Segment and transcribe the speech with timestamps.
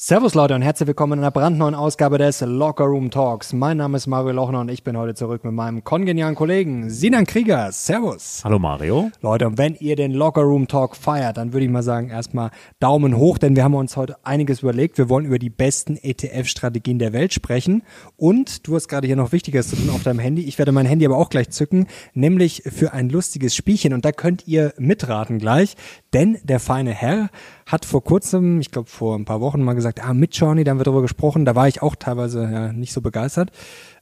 [0.00, 3.52] Servus Leute und herzlich willkommen in einer brandneuen Ausgabe des Locker Room Talks.
[3.52, 7.26] Mein Name ist Mario Lochner und ich bin heute zurück mit meinem kongenialen Kollegen Sinan
[7.26, 7.72] Krieger.
[7.72, 8.42] Servus.
[8.44, 9.10] Hallo Mario.
[9.22, 12.52] Leute, und wenn ihr den Locker Room Talk feiert, dann würde ich mal sagen, erstmal
[12.78, 14.98] Daumen hoch, denn wir haben uns heute einiges überlegt.
[14.98, 17.82] Wir wollen über die besten ETF-Strategien der Welt sprechen.
[18.16, 20.44] Und du hast gerade hier noch Wichtiges zu tun auf deinem Handy.
[20.44, 23.92] Ich werde mein Handy aber auch gleich zücken, nämlich für ein lustiges Spielchen.
[23.92, 25.74] Und da könnt ihr mitraten gleich,
[26.14, 27.28] denn der feine Herr
[27.66, 30.70] hat vor kurzem, ich glaube vor ein paar Wochen mal gesagt, ah, mit Johnny, da
[30.70, 33.50] haben wir darüber gesprochen, da war ich auch teilweise ja, nicht so begeistert.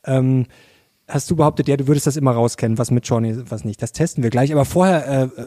[0.04, 0.46] Ähm,
[1.08, 3.82] hast du behauptet, ja, du würdest das immer rauskennen, was mit Johnny, was nicht.
[3.82, 4.52] Das testen wir gleich.
[4.52, 5.46] Aber vorher, äh, äh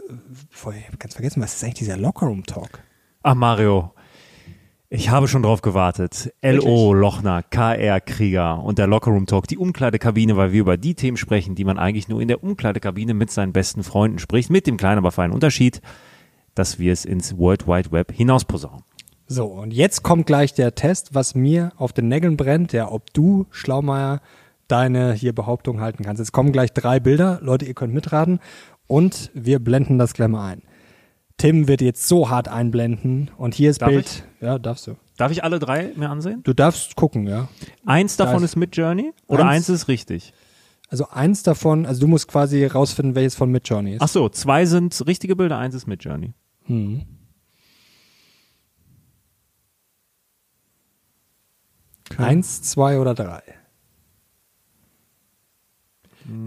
[0.49, 2.79] vorher, ich habe ganz vergessen, was ist eigentlich dieser Lockerroom-Talk?
[3.23, 3.93] Ach, Mario.
[4.91, 6.33] Ich habe schon drauf gewartet.
[6.41, 6.93] L.O.
[6.93, 8.01] Lochner, K.R.
[8.01, 11.77] Krieger und der Lockerroom Talk, die Umkleidekabine, weil wir über die Themen sprechen, die man
[11.77, 15.31] eigentlich nur in der Umkleidekabine mit seinen besten Freunden spricht, mit dem kleinen, aber feinen
[15.31, 15.81] Unterschied
[16.59, 18.83] dass wir es ins World Wide Web hinaus posaunen.
[19.27, 23.13] So, und jetzt kommt gleich der Test, was mir auf den Nägeln brennt, ja, ob
[23.13, 24.19] du, Schlaumeier,
[24.67, 26.19] deine hier Behauptung halten kannst.
[26.19, 27.39] Jetzt kommen gleich drei Bilder.
[27.41, 28.39] Leute, ihr könnt mitraten
[28.87, 30.61] und wir blenden das gleich mal ein.
[31.37, 34.25] Tim wird jetzt so hart einblenden und hier ist Darf Bild.
[34.39, 34.41] Ich?
[34.41, 34.97] Ja, darfst du.
[35.15, 36.41] Darf ich alle drei mir ansehen?
[36.43, 37.47] Du darfst gucken, ja.
[37.85, 40.33] Eins davon ist, ist mit Journey oder eins, eins ist richtig?
[40.89, 44.01] Also eins davon, also du musst quasi rausfinden, welches von mit Journey ist.
[44.01, 46.33] Ach so, zwei sind richtige Bilder, eins ist mit Journey.
[46.69, 47.01] Hm.
[52.11, 52.23] Okay.
[52.23, 53.41] Eins, zwei oder drei?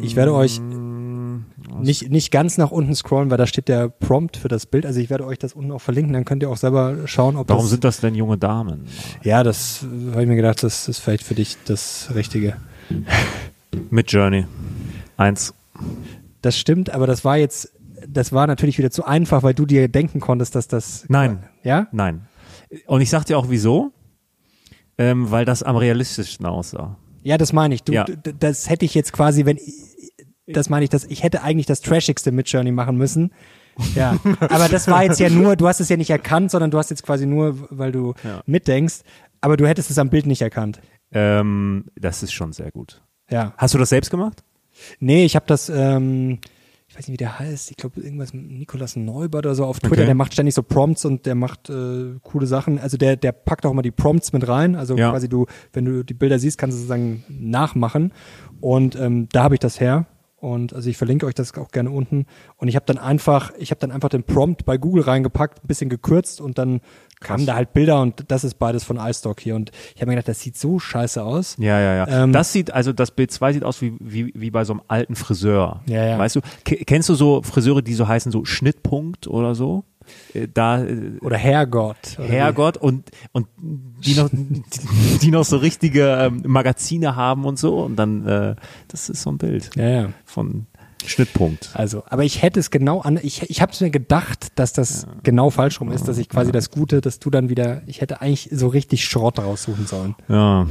[0.01, 1.45] Ich werde euch hm,
[1.81, 4.87] nicht, nicht ganz nach unten scrollen, weil da steht der Prompt für das Bild.
[4.87, 7.49] Also ich werde euch das unten auch verlinken, dann könnt ihr auch selber schauen, ob
[7.49, 8.87] Warum das sind das denn junge Damen?
[9.25, 12.57] Ja, das habe ich mir gedacht, das ist vielleicht für dich das Richtige.
[13.91, 14.47] Mit Journey.
[15.17, 15.53] Eins.
[16.43, 17.73] Das stimmt, aber das war jetzt
[18.13, 21.05] das war natürlich wieder zu einfach, weil du dir denken konntest, dass das.
[21.09, 21.45] Nein.
[21.63, 21.89] Ja?
[21.93, 22.29] Nein.
[22.87, 23.93] Und ich sag dir auch wieso.
[24.99, 26.99] Ähm, weil das am realistischsten aussah.
[27.23, 27.83] Ja, das meine ich.
[27.83, 28.05] Du, ja.
[28.05, 29.59] das hätte ich jetzt quasi, wenn,
[30.47, 33.33] das meine ich, dass ich hätte eigentlich das Trashigste mit Journey machen müssen.
[33.95, 36.79] Ja, aber das war jetzt ja nur, du hast es ja nicht erkannt, sondern du
[36.79, 38.43] hast jetzt quasi nur, weil du ja.
[38.45, 39.01] mitdenkst,
[39.41, 40.81] aber du hättest es am Bild nicht erkannt.
[41.11, 43.03] Ähm, das ist schon sehr gut.
[43.31, 43.55] Ja.
[43.57, 44.45] Hast du das selbst gemacht?
[44.99, 46.39] Nee, ich habe das, ähm,
[46.93, 49.81] ich weiß nicht, wie der heißt, ich glaube irgendwas mit Nikolas Neubert oder so auf
[49.81, 50.05] Twitter, okay.
[50.05, 52.79] der macht ständig so Prompts und der macht äh, coole Sachen.
[52.79, 54.77] Also der, der packt auch mal die Prompts mit rein.
[54.77, 55.11] Also ja.
[55.11, 58.13] quasi du, wenn du die Bilder siehst, kannst du sozusagen nachmachen.
[58.61, 60.05] Und ähm, da habe ich das her.
[60.43, 62.27] Und also ich verlinke euch das auch gerne unten.
[62.57, 65.69] Und ich habe dann einfach, ich habe dann einfach den Prompt bei Google reingepackt, ein
[65.69, 66.81] bisschen gekürzt und dann
[67.21, 69.55] kamen da halt Bilder und das ist beides von iStock hier.
[69.55, 71.55] Und ich habe mir gedacht, das sieht so scheiße aus.
[71.61, 72.25] Ja, ja, ja.
[72.25, 74.83] Ähm, das sieht, also das Bild 2 sieht aus wie, wie, wie bei so einem
[74.89, 75.83] alten Friseur.
[75.87, 76.19] Ja, ja.
[76.19, 79.85] Weißt du, kennst du so Friseure, die so heißen, so Schnittpunkt oder so?
[80.35, 84.63] Äh, da äh, oder Herrgott oder Herrgott und und die noch die,
[85.23, 88.57] die noch so richtige ähm, Magazine haben und so und dann äh,
[88.89, 90.09] das ist so ein Bild ja, ja.
[90.25, 90.67] von
[91.07, 91.71] Schnittpunkt.
[91.75, 95.03] Also, aber ich hätte es genau an, ich, ich habe es mir gedacht, dass das
[95.03, 95.09] ja.
[95.23, 96.53] genau falsch rum ist, dass ich quasi ja.
[96.53, 100.15] das Gute, dass du dann wieder, ich hätte eigentlich so richtig Schrott raussuchen sollen.
[100.29, 100.67] Ja.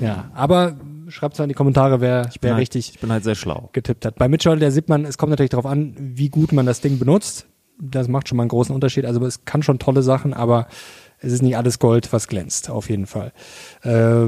[0.00, 0.76] Ja, aber
[1.08, 3.68] schreibt mal in die Kommentare, wer, wer halt, richtig ich bin halt sehr schlau.
[3.72, 4.16] getippt hat.
[4.16, 6.98] Bei Mitchell, der sieht man, es kommt natürlich darauf an, wie gut man das Ding
[6.98, 7.46] benutzt.
[7.80, 9.04] Das macht schon mal einen großen Unterschied.
[9.04, 10.68] Also es kann schon tolle Sachen, aber
[11.18, 13.32] es ist nicht alles Gold, was glänzt, auf jeden Fall.
[13.82, 14.26] Äh,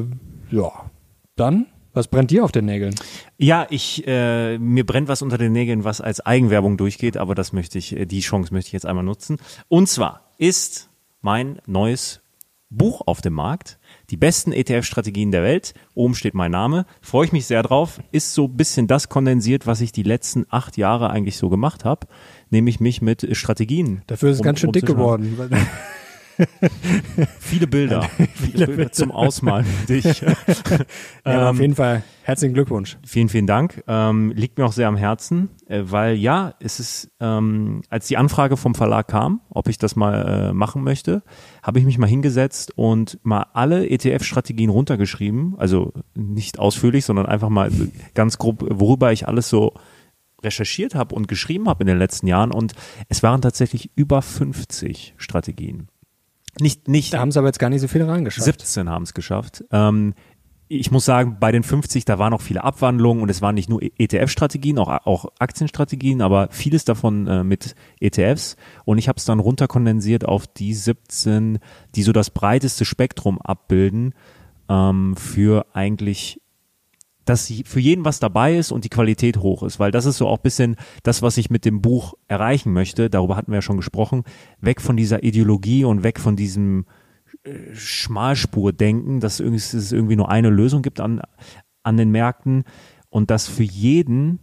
[0.51, 0.91] ja,
[1.37, 2.95] dann was brennt dir auf den Nägeln?
[3.39, 7.55] Ja, ich äh, mir brennt was unter den Nägeln, was als Eigenwerbung durchgeht, aber das
[7.55, 9.39] möchte ich, äh, die Chance möchte ich jetzt einmal nutzen.
[9.69, 10.91] Und zwar ist
[11.23, 12.21] mein neues
[12.69, 13.78] Buch auf dem Markt.
[14.11, 15.75] Die besten ETF-Strategien der Welt.
[15.94, 16.87] Oben steht mein Name.
[17.00, 18.00] Freue ich mich sehr drauf.
[18.12, 21.84] Ist so ein bisschen das kondensiert, was ich die letzten acht Jahre eigentlich so gemacht
[21.84, 22.06] habe.
[22.50, 24.03] Nämlich mich mit Strategien.
[24.06, 25.37] Dafür ist es um, ganz schön dick geworden.
[27.41, 28.03] Viele Bilder.
[28.35, 30.21] Viele Bilder zum Ausmalen dich.
[30.21, 30.35] ja,
[31.25, 32.99] ähm, auf jeden Fall herzlichen Glückwunsch.
[33.07, 33.83] Vielen, vielen Dank.
[33.87, 38.17] Ähm, liegt mir auch sehr am Herzen, äh, weil ja, es ist, ähm, als die
[38.17, 41.23] Anfrage vom Verlag kam, ob ich das mal äh, machen möchte,
[41.63, 45.55] habe ich mich mal hingesetzt und mal alle ETF-Strategien runtergeschrieben.
[45.59, 47.71] Also nicht ausführlich, sondern einfach mal
[48.15, 49.75] ganz grob, worüber ich alles so
[50.43, 52.53] recherchiert habe und geschrieben habe in den letzten Jahren.
[52.53, 52.75] Und
[53.09, 55.89] es waren tatsächlich über 50 Strategien.
[56.61, 57.13] Nicht, nicht.
[57.13, 58.45] Da haben sie aber jetzt gar nicht so viele reingeschafft.
[58.45, 59.65] 17 haben es geschafft.
[59.71, 60.15] Ähm,
[60.69, 63.69] ich muss sagen, bei den 50, da waren noch viele Abwandlungen und es waren nicht
[63.69, 68.57] nur ETF-Strategien, auch, auch Aktienstrategien, aber vieles davon äh, mit ETFs.
[68.85, 71.59] Und ich habe es dann runterkondensiert auf die 17,
[71.95, 74.15] die so das breiteste Spektrum abbilden
[74.69, 76.41] ähm, für eigentlich
[77.27, 80.27] dass für jeden was dabei ist und die Qualität hoch ist, weil das ist so
[80.27, 83.11] auch bisschen das, was ich mit dem Buch erreichen möchte.
[83.11, 84.25] Darüber hatten wir ja schon gesprochen.
[84.61, 86.87] Weg von dieser Ideologie und weg von diesem
[87.75, 91.21] Schmalspur-Denken, dass es irgendwie nur eine Lösung gibt an,
[91.83, 92.65] an den Märkten
[93.11, 94.39] und dass für jeden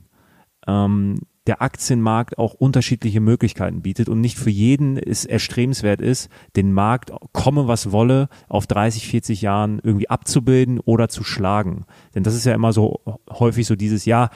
[0.68, 6.72] ähm, der Aktienmarkt auch unterschiedliche Möglichkeiten bietet und nicht für jeden es erstrebenswert ist, den
[6.72, 11.86] Markt, komme was wolle, auf 30, 40 Jahren irgendwie abzubilden oder zu schlagen.
[12.16, 14.30] Denn das ist ja immer so häufig so dieses Jahr,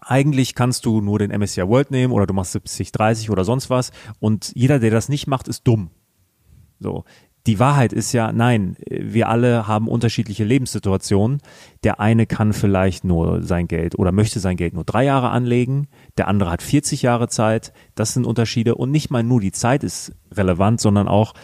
[0.00, 3.68] eigentlich kannst du nur den MSCI World nehmen oder du machst 70, 30 oder sonst
[3.70, 3.90] was
[4.20, 5.90] und jeder, der das nicht macht, ist dumm.
[6.78, 7.04] So.
[7.46, 11.38] Die Wahrheit ist ja, nein, wir alle haben unterschiedliche Lebenssituationen.
[11.84, 15.86] Der eine kann vielleicht nur sein Geld oder möchte sein Geld nur drei Jahre anlegen,
[16.18, 17.72] der andere hat 40 Jahre Zeit.
[17.94, 21.34] Das sind Unterschiede und nicht mal nur die Zeit ist relevant, sondern auch,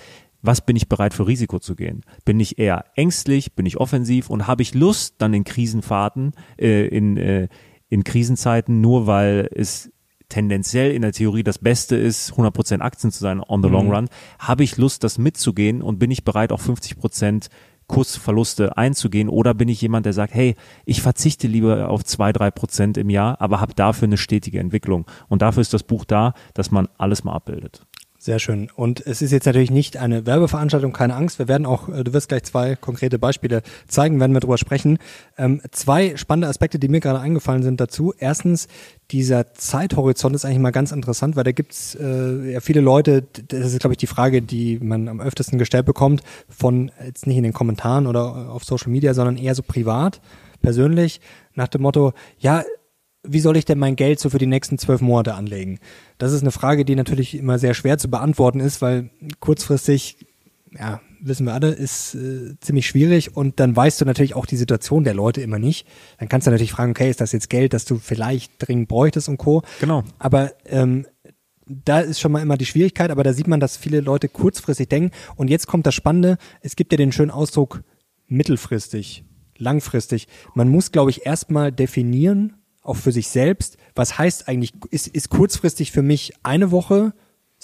[0.42, 2.02] was bin ich bereit für Risiko zu gehen?
[2.24, 6.88] Bin ich eher ängstlich, bin ich offensiv und habe ich Lust, dann in Krisenfahrten, äh,
[6.88, 7.46] in, äh,
[7.88, 9.92] in Krisenzeiten, nur weil es
[10.32, 13.92] tendenziell in der Theorie das Beste ist, 100% Aktien zu sein on the long mhm.
[13.92, 14.08] run,
[14.38, 17.48] habe ich Lust, das mitzugehen und bin ich bereit, auch 50%
[17.86, 20.54] Kursverluste einzugehen oder bin ich jemand, der sagt, hey,
[20.86, 25.04] ich verzichte lieber auf zwei, drei Prozent im Jahr, aber habe dafür eine stetige Entwicklung.
[25.28, 27.86] Und dafür ist das Buch da, dass man alles mal abbildet.
[28.24, 28.68] Sehr schön.
[28.76, 31.40] Und es ist jetzt natürlich nicht eine Werbeveranstaltung, keine Angst.
[31.40, 34.98] Wir werden auch, äh, du wirst gleich zwei konkrete Beispiele zeigen, werden wir drüber sprechen.
[35.36, 38.14] Ähm, zwei spannende Aspekte, die mir gerade eingefallen sind dazu.
[38.16, 38.68] Erstens,
[39.10, 43.72] dieser Zeithorizont ist eigentlich mal ganz interessant, weil da gibt's äh, ja viele Leute, das
[43.72, 47.42] ist, glaube ich, die Frage, die man am öftesten gestellt bekommt, von jetzt nicht in
[47.42, 50.20] den Kommentaren oder auf Social Media, sondern eher so privat,
[50.60, 51.20] persönlich,
[51.56, 52.62] nach dem Motto, ja,
[53.24, 55.78] wie soll ich denn mein Geld so für die nächsten zwölf Monate anlegen?
[56.18, 59.10] Das ist eine Frage, die natürlich immer sehr schwer zu beantworten ist, weil
[59.40, 60.26] kurzfristig,
[60.76, 64.56] ja, wissen wir alle, ist äh, ziemlich schwierig und dann weißt du natürlich auch die
[64.56, 65.86] Situation der Leute immer nicht.
[66.18, 69.28] Dann kannst du natürlich fragen, okay, ist das jetzt Geld, das du vielleicht dringend bräuchtest
[69.28, 69.62] und Co.
[69.80, 70.02] Genau.
[70.18, 71.06] Aber ähm,
[71.66, 74.88] da ist schon mal immer die Schwierigkeit, aber da sieht man, dass viele Leute kurzfristig
[74.88, 75.14] denken.
[75.36, 77.82] Und jetzt kommt das Spannende, es gibt ja den schönen Ausdruck
[78.26, 79.24] mittelfristig,
[79.58, 80.26] langfristig.
[80.54, 85.30] Man muss, glaube ich, erstmal definieren, auch für sich selbst, was heißt eigentlich, ist, ist
[85.30, 87.12] kurzfristig für mich eine Woche,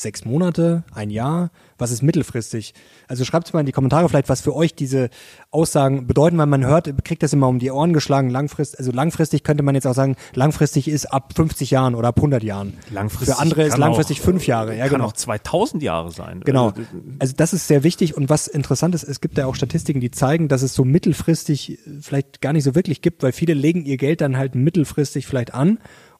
[0.00, 2.72] sechs Monate, ein Jahr, was ist mittelfristig?
[3.08, 5.10] Also schreibt mal in die Kommentare vielleicht, was für euch diese
[5.50, 9.42] Aussagen bedeuten, weil man hört, kriegt das immer um die Ohren geschlagen, langfristig, also langfristig
[9.42, 12.74] könnte man jetzt auch sagen, langfristig ist ab 50 Jahren oder ab 100 Jahren.
[12.90, 14.76] Langfristig für andere ist langfristig auch, fünf Jahre.
[14.76, 15.06] Ja, kann genau.
[15.06, 16.40] auch 2000 Jahre sein.
[16.44, 16.72] Genau.
[17.18, 20.12] Also das ist sehr wichtig und was interessant ist, es gibt ja auch Statistiken, die
[20.12, 23.96] zeigen, dass es so mittelfristig vielleicht gar nicht so wirklich gibt, weil viele legen ihr
[23.96, 25.78] Geld dann halt mittelfristig vielleicht an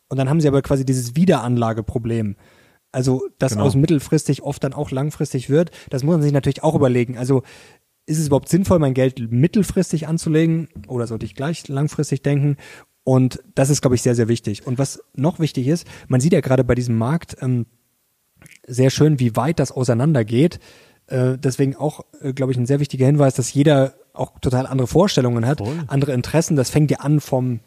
[0.08, 2.34] und dann haben sie aber quasi dieses Wiederanlageproblem.
[2.92, 3.64] Also, das genau.
[3.64, 7.18] aus mittelfristig oft dann auch langfristig wird, das muss man sich natürlich auch überlegen.
[7.18, 7.42] Also,
[8.06, 12.56] ist es überhaupt sinnvoll, mein Geld mittelfristig anzulegen oder sollte ich gleich langfristig denken?
[13.04, 14.66] Und das ist, glaube ich, sehr, sehr wichtig.
[14.66, 17.66] Und was noch wichtig ist, man sieht ja gerade bei diesem Markt ähm,
[18.66, 20.58] sehr schön, wie weit das auseinandergeht.
[21.06, 24.86] Äh, deswegen auch, äh, glaube ich, ein sehr wichtiger Hinweis, dass jeder auch total andere
[24.86, 25.84] Vorstellungen hat, Voll.
[25.86, 26.56] andere Interessen.
[26.56, 27.60] Das fängt ja an vom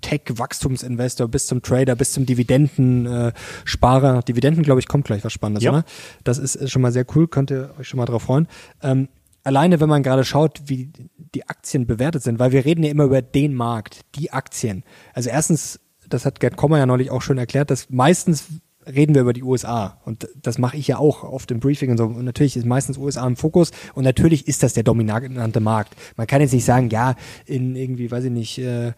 [0.00, 4.22] Tech-Wachstumsinvestor bis zum Trader, bis zum Dividendensparer.
[4.22, 5.70] Dividenden, glaube ich, kommt gleich was Spannendes, ja.
[5.72, 5.84] oder?
[6.24, 8.48] Das ist, ist schon mal sehr cool, könnt ihr euch schon mal drauf freuen.
[8.82, 9.08] Ähm,
[9.44, 10.90] alleine, wenn man gerade schaut, wie
[11.34, 14.84] die Aktien bewertet sind, weil wir reden ja immer über den Markt, die Aktien.
[15.14, 18.46] Also erstens, das hat Gerd Kommer ja neulich auch schon erklärt, dass meistens
[18.86, 20.00] reden wir über die USA.
[20.04, 22.04] Und das mache ich ja auch auf dem Briefing und so.
[22.04, 23.70] Und natürlich ist meistens USA im Fokus.
[23.94, 25.96] Und natürlich ist das der dominante Markt.
[26.16, 27.14] Man kann jetzt nicht sagen, ja,
[27.46, 28.92] in irgendwie, weiß ich nicht, äh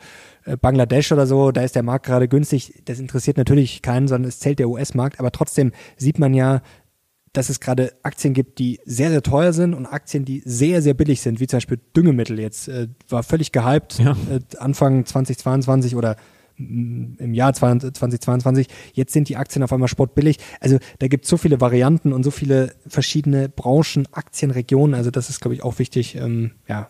[0.61, 2.83] Bangladesch oder so, da ist der Markt gerade günstig.
[2.87, 5.21] Das interessiert natürlich keinen, sondern es zählt der US-Markt.
[5.21, 6.63] Aber trotzdem sieht man ja,
[7.33, 10.95] dass es gerade Aktien gibt, die sehr, sehr teuer sind und Aktien, die sehr, sehr
[10.95, 14.17] billig sind, wie zum Beispiel Düngemittel jetzt, äh, war völlig gehypt, ja.
[14.31, 16.17] äh, Anfang 2022 oder
[17.19, 18.69] im Jahr 2022.
[18.93, 20.39] Jetzt sind die Aktien auf einmal sportbillig.
[20.61, 24.95] Also da gibt es so viele Varianten und so viele verschiedene Branchen, Aktienregionen.
[24.95, 26.89] Also das ist, glaube ich, auch wichtig, ähm, ja,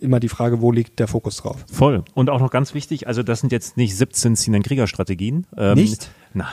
[0.00, 1.64] immer die Frage, wo liegt der Fokus drauf?
[1.70, 2.04] Voll.
[2.14, 5.46] Und auch noch ganz wichtig, also das sind jetzt nicht 17 Sinan-Krieger-Strategien.
[5.56, 6.10] Ähm, nicht?
[6.34, 6.46] Nein.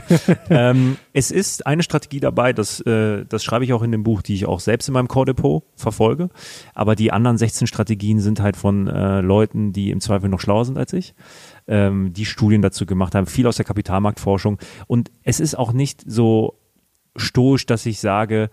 [0.50, 4.22] ähm, es ist eine Strategie dabei, das, äh, das schreibe ich auch in dem Buch,
[4.22, 6.28] die ich auch selbst in meinem Core Depot verfolge.
[6.74, 10.64] Aber die anderen 16 Strategien sind halt von äh, Leuten, die im Zweifel noch schlauer
[10.64, 11.14] sind als ich
[11.66, 14.58] ähm, die Studien dazu gemacht haben, viel aus der Kapitalmarktforschung.
[14.86, 16.58] Und es ist auch nicht so
[17.16, 18.50] stoisch, dass ich sage,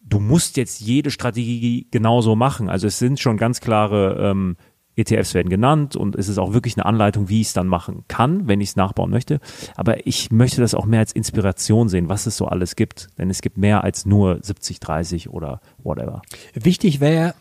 [0.00, 2.68] du musst jetzt jede Strategie genauso machen.
[2.68, 4.56] Also es sind schon ganz klare ähm,
[4.98, 8.04] ETFs werden genannt und es ist auch wirklich eine Anleitung, wie ich es dann machen
[8.08, 9.38] kann, wenn ich es nachbauen möchte.
[9.76, 13.08] Aber ich möchte das auch mehr als Inspiration sehen, was es so alles gibt.
[13.16, 16.22] Denn es gibt mehr als nur 70, 30 oder whatever.
[16.54, 17.34] Wichtig wäre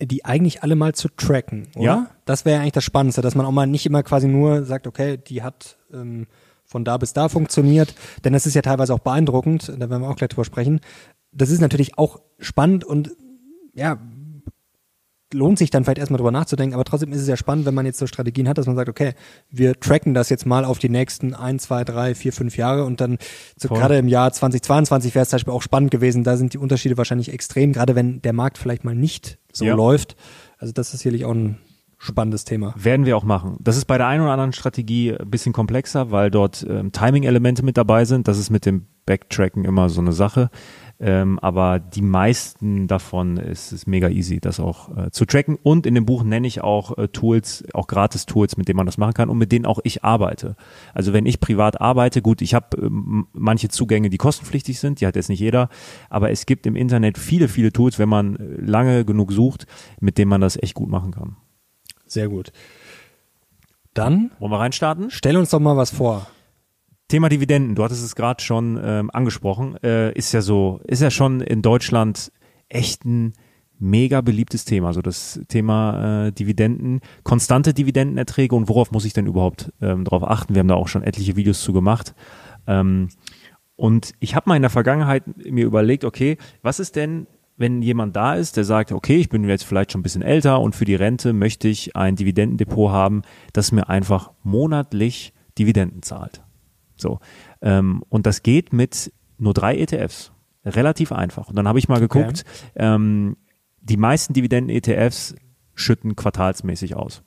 [0.00, 1.84] die eigentlich alle mal zu tracken, oder?
[1.84, 2.10] Ja.
[2.24, 5.16] Das wäre eigentlich das Spannendste, dass man auch mal nicht immer quasi nur sagt, okay,
[5.16, 6.26] die hat ähm,
[6.64, 10.10] von da bis da funktioniert, denn das ist ja teilweise auch beeindruckend, da werden wir
[10.10, 10.80] auch gleich drüber sprechen.
[11.32, 13.10] Das ist natürlich auch spannend und
[13.74, 13.98] ja,
[15.32, 17.84] lohnt sich dann vielleicht erstmal drüber nachzudenken, aber trotzdem ist es ja spannend, wenn man
[17.86, 19.12] jetzt so Strategien hat, dass man sagt, okay,
[19.50, 23.00] wir tracken das jetzt mal auf die nächsten ein, zwei, drei, vier, fünf Jahre und
[23.00, 23.18] dann
[23.56, 26.58] so gerade im Jahr 2022 wäre es zum Beispiel auch spannend gewesen, da sind die
[26.58, 29.74] Unterschiede wahrscheinlich extrem, gerade wenn der Markt vielleicht mal nicht so Ja.
[29.74, 30.16] läuft.
[30.58, 31.58] Also das ist sicherlich auch ein
[31.98, 32.74] spannendes Thema.
[32.76, 33.56] Werden wir auch machen.
[33.60, 37.64] Das ist bei der einen oder anderen Strategie ein bisschen komplexer, weil dort ähm, Timing-Elemente
[37.64, 38.28] mit dabei sind.
[38.28, 40.50] Das ist mit dem Backtracken immer so eine Sache.
[41.00, 45.56] Ähm, aber die meisten davon ist es mega easy, das auch äh, zu tracken.
[45.62, 48.98] Und in dem Buch nenne ich auch äh, Tools, auch Gratis-Tools, mit denen man das
[48.98, 50.56] machen kann und mit denen auch ich arbeite.
[50.94, 55.06] Also wenn ich privat arbeite, gut, ich habe ähm, manche Zugänge, die kostenpflichtig sind, die
[55.06, 55.68] hat jetzt nicht jeder,
[56.10, 59.66] aber es gibt im Internet viele, viele Tools, wenn man äh, lange genug sucht,
[60.00, 61.36] mit denen man das echt gut machen kann.
[62.06, 62.52] Sehr gut.
[63.94, 65.10] Dann Wollen wir reinstarten?
[65.10, 66.26] stell uns doch mal was vor.
[67.08, 71.10] Thema Dividenden, du hattest es gerade schon ähm, angesprochen, äh, ist ja so, ist ja
[71.10, 72.30] schon in Deutschland
[72.68, 73.32] echt ein
[73.78, 74.92] mega beliebtes Thema.
[74.92, 80.22] So das Thema äh, Dividenden, konstante Dividendenerträge und worauf muss ich denn überhaupt ähm, darauf
[80.22, 80.54] achten?
[80.54, 82.14] Wir haben da auch schon etliche Videos zu gemacht.
[82.66, 83.08] Ähm,
[83.76, 88.16] und ich habe mal in der Vergangenheit mir überlegt, okay, was ist denn, wenn jemand
[88.16, 90.84] da ist, der sagt, okay, ich bin jetzt vielleicht schon ein bisschen älter und für
[90.84, 93.22] die Rente möchte ich ein Dividendendepot haben,
[93.52, 96.42] das mir einfach monatlich Dividenden zahlt.
[97.00, 97.20] So.
[97.60, 100.32] Ähm, und das geht mit nur drei ETFs.
[100.64, 101.48] Relativ einfach.
[101.48, 103.36] Und dann habe ich mal geguckt, ähm,
[103.80, 105.34] die meisten Dividenden-ETFs
[105.74, 107.22] schütten quartalsmäßig aus.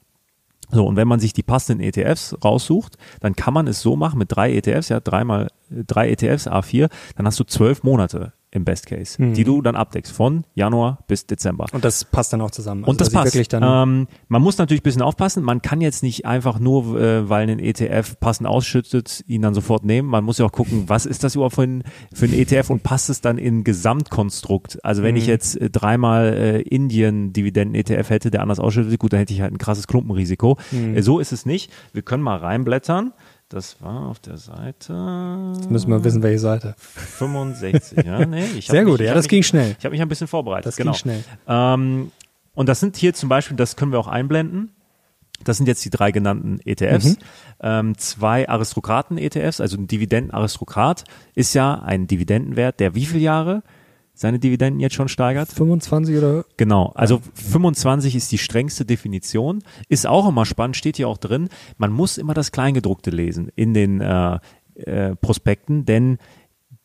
[0.70, 4.20] So, und wenn man sich die passenden ETFs raussucht, dann kann man es so machen
[4.20, 8.86] mit drei ETFs, ja, dreimal drei ETFs, A4, dann hast du zwölf Monate im Best
[8.86, 9.34] Case, Mhm.
[9.34, 11.68] die du dann abdeckst von Januar bis Dezember.
[11.72, 12.84] Und das passt dann auch zusammen.
[12.84, 13.34] Und das passt.
[13.34, 15.42] Wirklich dann, ähm, man muss natürlich ein bisschen aufpassen.
[15.44, 19.86] Man kann jetzt nicht einfach nur, äh, weil ein ETF passend ausschüttet, ihn dann sofort
[19.86, 20.10] nehmen.
[20.10, 22.84] Man muss ja auch gucken, was ist das überhaupt für ein, für ein ETF und
[22.84, 24.84] passt es dann in Gesamtkonstrukt.
[24.84, 29.34] Also wenn ich jetzt äh, dreimal äh, Indien-Dividenden-ETF hätte, der anders ausschüttet, gut, dann hätte
[29.34, 30.58] ich halt ein krasses Klumpenrisiko.
[30.72, 31.72] Äh, so ist es nicht.
[31.94, 33.14] Wir können mal reinblättern.
[33.52, 34.94] Das war auf der Seite
[35.56, 36.74] Jetzt müssen wir wissen, welche Seite.
[36.78, 38.06] 65.
[38.06, 39.76] Ja, nee, Sehr mich, gut, ich ja, das mich, ging schnell.
[39.78, 40.68] Ich habe mich ein bisschen vorbereitet.
[40.68, 40.92] Das genau.
[40.92, 41.24] ging schnell.
[41.50, 42.12] Ähm,
[42.54, 44.72] und das sind hier zum Beispiel, das können wir auch einblenden.
[45.44, 47.18] Das sind jetzt die drei genannten ETFs.
[47.62, 51.04] Ähm, zwei Aristokraten-ETFs, also ein Dividendenaristokrat
[51.36, 53.64] ist ja ein Dividendenwert, der wie viele Jahre
[54.22, 55.52] seine Dividenden jetzt schon steigert?
[55.52, 56.46] 25 oder?
[56.56, 59.64] Genau, also 25 ist die strengste Definition.
[59.90, 61.50] Ist auch immer spannend, steht hier auch drin.
[61.78, 64.38] Man muss immer das Kleingedruckte lesen in den äh,
[64.76, 66.20] äh, Prospekten, denn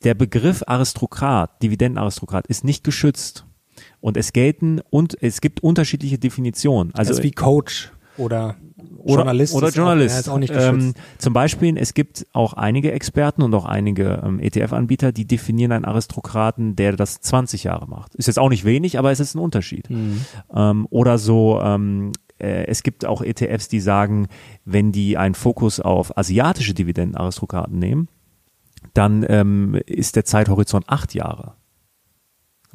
[0.03, 3.45] der Begriff Aristokrat, Dividendenaristokrat, ist nicht geschützt.
[4.01, 6.95] Und es gelten und es gibt unterschiedliche Definitionen.
[6.95, 8.57] Also Also wie Coach oder,
[9.07, 9.55] oder, Journalist.
[9.55, 10.15] Oder auch- Journalist.
[10.15, 14.23] ja, ist auch nicht ähm, zum Beispiel, es gibt auch einige Experten und auch einige
[14.25, 18.15] ähm, ETF-Anbieter, die definieren einen Aristokraten, der das 20 Jahre macht.
[18.15, 19.89] Ist jetzt auch nicht wenig, aber es ist ein Unterschied.
[19.91, 20.25] Mhm.
[20.55, 24.29] Ähm, oder so, ähm, äh, es gibt auch ETFs, die sagen,
[24.65, 28.09] wenn die einen Fokus auf asiatische Dividendenaristokraten nehmen,
[28.95, 31.55] dann ähm, ist der Zeithorizont acht Jahre.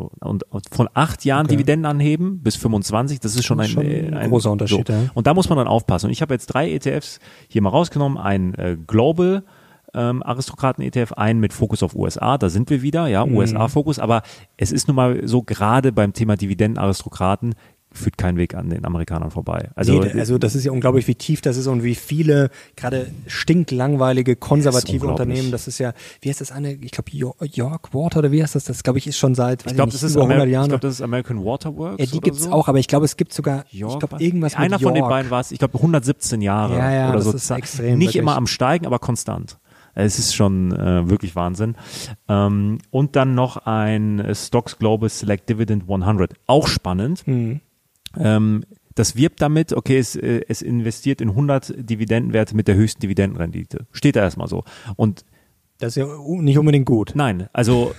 [0.02, 1.56] So, und, von acht Jahren Okay.
[1.56, 4.94] Dividenden anheben bis 25, das ist schon ein, Schon äh, ein ein großer Unterschied, So.
[4.94, 5.00] ja.
[5.14, 6.08] Und da muss man dann aufpassen.
[6.08, 8.18] Und ich habe jetzt drei ETFs hier mal rausgenommen.
[8.18, 9.44] Ein äh, Global
[9.94, 13.36] ähm, Aristokraten-ETF, einen mit Fokus auf USA, da sind wir wieder, ja, Mhm.
[13.36, 14.00] USA-Fokus.
[14.00, 14.22] Aber
[14.58, 17.56] es ist nun mal so, gerade beim Thema Dividendenaristokraten
[17.94, 19.70] führt kein Weg an den Amerikanern vorbei.
[19.76, 23.12] Also, nee, also das ist ja unglaublich, wie tief das ist und wie viele gerade
[23.28, 25.28] stinklangweilige konservative unglaublich.
[25.28, 28.56] Unternehmen, das ist ja, wie heißt das eine, ich glaube York, Water oder wie heißt
[28.56, 30.54] das, das glaube ich ist schon seit, ich glaube, das, ist über 100 Amer ich
[30.54, 30.70] Jahren.
[30.70, 32.00] glaub, das ist American Waterworks.
[32.00, 32.52] ja, die gibt's so.
[32.52, 34.22] auch, aber ich glaube, es gibt sogar, York, ich glaube was?
[34.22, 37.48] irgendwas Einer von den beiden war es, ich glaube 117 Jahre Ja, ja, oder das
[37.48, 37.56] so.
[37.56, 38.22] extrem, Nicht wirklich.
[38.22, 39.58] immer am Steigen, aber konstant.
[39.94, 41.76] Es ist schon äh, wirklich Wahnsinn.
[42.30, 46.34] Ähm, und dann noch ein äh, Stocks Global Select Dividend 100.
[46.48, 47.24] Auch spannend.
[47.26, 47.60] Hm.
[48.18, 48.64] Ähm,
[48.96, 53.86] das wirbt damit, okay, es, äh, es investiert in 100 Dividendenwerte mit der höchsten Dividendenrendite.
[53.92, 54.64] Steht da erstmal so.
[54.98, 55.24] Und
[55.80, 56.08] Das ist ja
[56.42, 57.14] nicht unbedingt gut.
[57.16, 57.94] Nein, also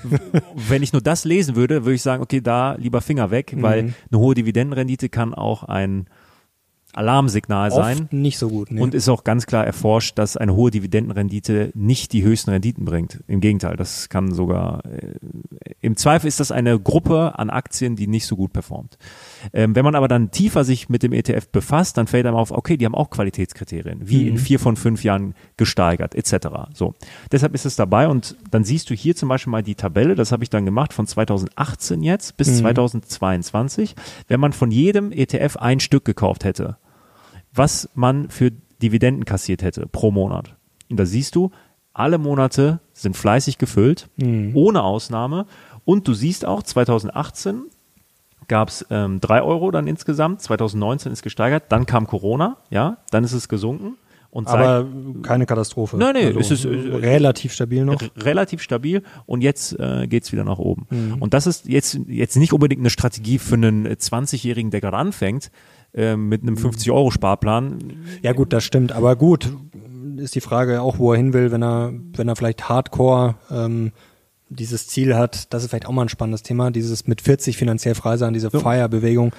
[0.54, 3.82] wenn ich nur das lesen würde, würde ich sagen, okay, da lieber Finger weg, weil
[3.84, 3.94] Mhm.
[4.10, 6.06] eine hohe Dividendenrendite kann auch ein
[6.94, 8.02] Alarmsignal sein.
[8.02, 8.70] Oft nicht so gut.
[8.70, 8.82] Ne?
[8.82, 13.24] Und ist auch ganz klar erforscht, dass eine hohe Dividendenrendite nicht die höchsten Renditen bringt.
[13.28, 15.14] Im Gegenteil, das kann sogar, äh,
[15.80, 18.98] im Zweifel ist das eine Gruppe an Aktien, die nicht so gut performt.
[19.52, 22.50] Ähm, wenn man aber dann tiefer sich mit dem ETF befasst, dann fällt einem auf,
[22.50, 26.48] okay, die haben auch Qualitätskriterien, wie in vier von fünf Jahren gesteigert, etc.
[26.74, 26.94] So.
[27.30, 30.32] Deshalb ist es dabei und dann siehst du hier zum Beispiel mal die Tabelle, das
[30.32, 33.94] habe ich dann gemacht von 2018 jetzt bis 2022.
[34.28, 36.76] Wenn man von jedem ETF ein Stück gekauft hätte,
[37.52, 38.50] was man für
[38.82, 40.56] Dividenden kassiert hätte pro Monat.
[40.90, 41.50] Und da siehst du,
[41.92, 44.08] alle Monate sind fleißig gefüllt,
[44.54, 45.46] ohne Ausnahme.
[45.84, 47.64] Und du siehst auch, 2018
[48.52, 53.24] gab es ähm, 3 Euro dann insgesamt, 2019 ist gesteigert, dann kam Corona, ja, dann
[53.24, 53.94] ist es gesunken.
[54.28, 54.86] Und Aber
[55.22, 55.96] keine Katastrophe.
[55.96, 58.02] Nein, nee, also, es ist äh, relativ stabil noch.
[58.16, 60.86] Relativ stabil und jetzt äh, geht wieder nach oben.
[60.90, 61.14] Mhm.
[61.20, 65.50] Und das ist jetzt, jetzt nicht unbedingt eine Strategie für einen 20-Jährigen, der gerade anfängt,
[65.94, 67.78] äh, mit einem 50-Euro-Sparplan.
[68.20, 68.92] Ja gut, das stimmt.
[68.92, 69.50] Aber gut,
[70.18, 73.92] ist die Frage auch, wo er hin will, wenn er, wenn er vielleicht Hardcore ähm,
[74.54, 77.94] dieses Ziel hat, das ist vielleicht auch mal ein spannendes Thema, dieses mit 40 finanziell
[77.94, 78.60] frei sein, diese so.
[78.60, 79.32] Fire-Bewegung,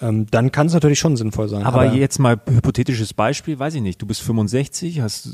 [0.00, 1.64] ähm, dann kann es natürlich schon sinnvoll sein.
[1.64, 5.28] Aber, aber, jetzt mal hypothetisches Beispiel, weiß ich nicht, du bist 65, hast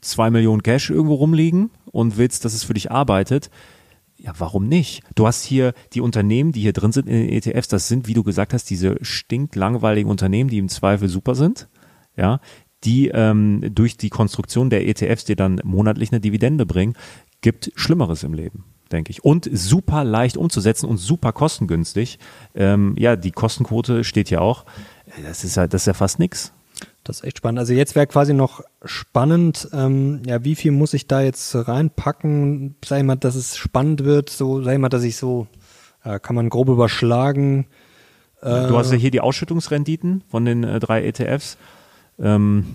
[0.00, 3.50] zwei Millionen Cash irgendwo rumliegen und willst, dass es für dich arbeitet.
[4.16, 5.02] Ja, warum nicht?
[5.14, 8.14] Du hast hier die Unternehmen, die hier drin sind in den ETFs, das sind, wie
[8.14, 11.68] du gesagt hast, diese stinklangweiligen Unternehmen, die im Zweifel super sind,
[12.16, 12.40] ja,
[12.84, 16.94] die ähm, durch die Konstruktion der ETFs dir dann monatlich eine Dividende bringen,
[17.40, 19.24] gibt Schlimmeres im Leben denke ich.
[19.24, 22.18] Und super leicht umzusetzen und super kostengünstig.
[22.54, 24.64] Ähm, ja, die Kostenquote steht hier auch.
[25.24, 26.52] Das ist ja, das ist ja fast nix.
[27.04, 27.58] Das ist echt spannend.
[27.58, 32.76] Also jetzt wäre quasi noch spannend, ähm, ja, wie viel muss ich da jetzt reinpacken,
[32.84, 35.48] sag ich mal, dass es spannend wird, so, sag ich mal, dass ich so,
[36.04, 37.66] äh, kann man grob überschlagen.
[38.40, 41.58] Äh, du hast ja hier die Ausschüttungsrenditen von den äh, drei ETFs.
[42.18, 42.66] Ähm,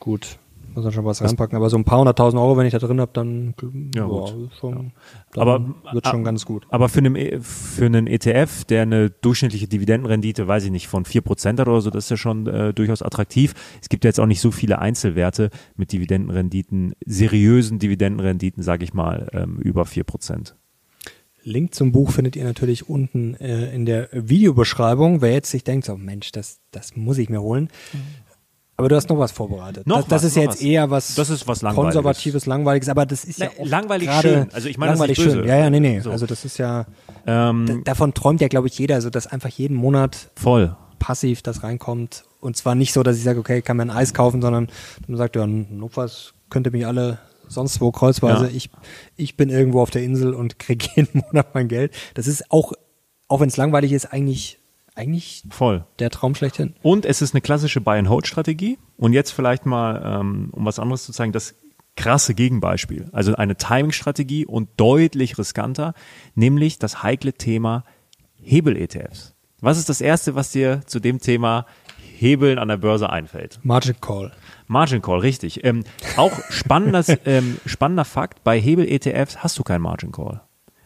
[0.00, 0.38] Gut
[0.74, 1.56] muss man schon was, was reinpacken.
[1.56, 3.54] Aber so ein paar hunderttausend Euro, wenn ich da drin habe, dann,
[3.94, 4.28] ja, boah,
[4.58, 4.84] schon, ja.
[5.32, 6.66] dann aber, wird schon ganz gut.
[6.70, 11.04] Aber für einen, e, für einen ETF, der eine durchschnittliche Dividendenrendite, weiß ich nicht, von
[11.04, 13.54] vier Prozent hat oder so, das ist ja schon äh, durchaus attraktiv.
[13.80, 18.94] Es gibt ja jetzt auch nicht so viele Einzelwerte mit Dividendenrenditen, seriösen Dividendenrenditen, sage ich
[18.94, 20.56] mal, ähm, über vier Prozent.
[21.44, 25.20] Link zum Buch findet ihr natürlich unten äh, in der Videobeschreibung.
[25.20, 27.68] Wer jetzt sich denkt, so Mensch, das, das muss ich mir holen.
[27.92, 27.98] Mhm.
[28.76, 29.86] Aber du hast noch was vorbereitet.
[29.86, 30.62] Noch das, das was, ist jetzt was.
[30.62, 31.94] eher was, das ist was Langweiliges.
[31.94, 34.48] konservatives, langweiliges, aber das ist ja auch langweilig schön.
[34.52, 35.46] Also ich meine langweilig das nicht schön.
[35.46, 36.00] Ja, ja, nee, nee.
[36.00, 36.10] So.
[36.10, 36.86] Also das ist ja
[37.26, 41.62] ähm, davon träumt ja glaube ich jeder, also dass einfach jeden Monat voll passiv das
[41.62, 44.68] reinkommt und zwar nicht so, dass ich sage, okay, kann mir ein Eis kaufen, sondern
[45.06, 48.46] man sagt ja, notfalls könnte mich alle sonst wo kreuzweise.
[48.46, 48.50] Ja.
[48.52, 48.70] Ich
[49.16, 51.94] ich bin irgendwo auf der Insel und kriege jeden Monat mein Geld.
[52.14, 52.72] Das ist auch
[53.28, 54.58] auch wenn es langweilig ist, eigentlich
[54.94, 56.74] eigentlich voll der Traum schlechthin.
[56.82, 58.78] Und es ist eine klassische Buy-and-Hold-Strategie.
[58.96, 61.54] Und jetzt vielleicht mal, ähm, um was anderes zu zeigen, das
[61.96, 63.08] krasse Gegenbeispiel.
[63.12, 65.94] Also eine Timing-Strategie und deutlich riskanter,
[66.34, 67.84] nämlich das heikle Thema
[68.42, 69.34] Hebel-ETFs.
[69.60, 71.66] Was ist das Erste, was dir zu dem Thema
[72.18, 73.58] Hebeln an der Börse einfällt?
[73.62, 74.32] Margin Call.
[74.66, 75.64] Margin Call, richtig.
[75.64, 75.84] Ähm,
[76.16, 80.42] auch spannendes, ähm, spannender Fakt, bei Hebel-ETFs hast du keinen Margin Call.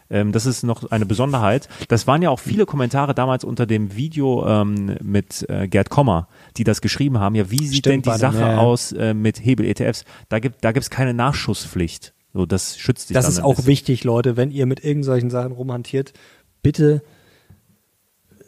[0.09, 1.69] Ähm, das ist noch eine Besonderheit.
[1.87, 6.27] Das waren ja auch viele Kommentare damals unter dem Video ähm, mit äh, Gerd Kommer,
[6.57, 7.35] die das geschrieben haben.
[7.35, 8.57] Ja, wie sieht Stimmt, denn die Sache ja.
[8.57, 10.05] aus äh, mit Hebel-ETFs?
[10.29, 12.13] Da gibt da gibt's keine Nachschusspflicht.
[12.33, 13.15] So, das schützt dich.
[13.15, 13.67] Das ist auch bisschen.
[13.67, 16.13] wichtig, Leute, wenn ihr mit irgendwelchen Sachen rumhantiert,
[16.61, 17.01] bitte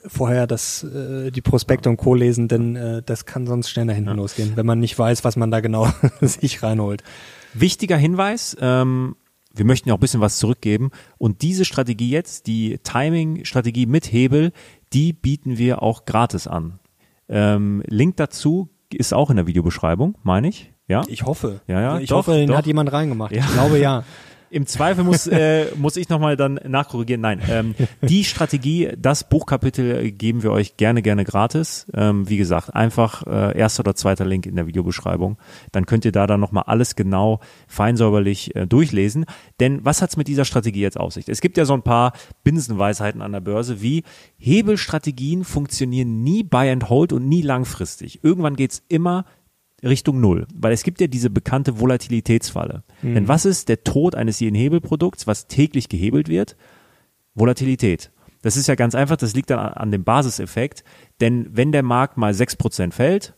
[0.06, 2.16] vorher das, äh, die Prospekte und Co.
[2.16, 4.16] lesen, denn äh, das kann sonst schnell nach hinten ja.
[4.16, 5.88] losgehen, wenn man nicht weiß, was man da genau
[6.22, 7.04] sich reinholt.
[7.54, 9.16] Wichtiger Hinweis, ähm,
[9.54, 10.92] wir möchten ja auch ein bisschen was zurückgeben.
[11.18, 14.52] Und diese Strategie jetzt, die Timing-Strategie mit Hebel,
[14.94, 16.80] die bieten wir auch gratis an.
[17.30, 20.74] Ähm, Link dazu ist auch in der Videobeschreibung, meine ich.
[20.88, 21.04] Ja?
[21.08, 21.62] Ich hoffe.
[21.68, 22.00] Ja, ja.
[22.00, 22.58] Ich doch, hoffe, den doch.
[22.58, 23.32] hat jemand reingemacht.
[23.32, 23.44] Ja.
[23.44, 24.04] Ich glaube ja.
[24.52, 27.22] Im Zweifel muss, äh, muss ich nochmal dann nachkorrigieren.
[27.22, 31.88] Nein, ähm, die Strategie, das Buchkapitel geben wir euch gerne, gerne gratis.
[31.94, 35.38] Ähm, wie gesagt, einfach äh, erster oder zweiter Link in der Videobeschreibung.
[35.72, 39.26] Dann könnt ihr da dann nochmal alles genau feinsäuberlich äh, durchlesen.
[39.62, 41.30] Denn was hat's mit dieser Strategie jetzt auf sich?
[41.30, 42.12] Es gibt ja so ein paar
[42.44, 44.04] Binsenweisheiten an der Börse, wie
[44.38, 48.22] Hebelstrategien funktionieren nie buy and hold und nie langfristig.
[48.22, 49.24] Irgendwann geht's immer
[49.84, 50.48] Richtung Null.
[50.54, 52.84] Weil es gibt ja diese bekannte Volatilitätsfalle.
[53.02, 53.14] Mhm.
[53.16, 56.56] Denn was ist der Tod eines jeden Hebelprodukts, was täglich gehebelt wird?
[57.34, 58.12] Volatilität.
[58.42, 60.84] Das ist ja ganz einfach, das liegt dann an dem Basiseffekt.
[61.20, 63.34] Denn wenn der Markt mal sechs Prozent fällt,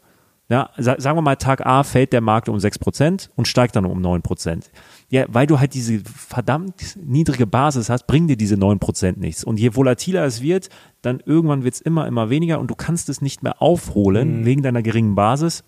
[0.50, 3.86] ja, sagen wir mal, Tag A fällt der Markt um sechs Prozent und steigt dann
[3.86, 4.72] um neun Prozent.
[5.10, 9.44] Ja, weil du halt diese verdammt niedrige Basis hast, bringen dir diese neun Prozent nichts.
[9.44, 10.70] Und je volatiler es wird,
[11.02, 14.46] dann irgendwann wird es immer, immer weniger und du kannst es nicht mehr aufholen mhm.
[14.46, 15.64] wegen deiner geringen Basis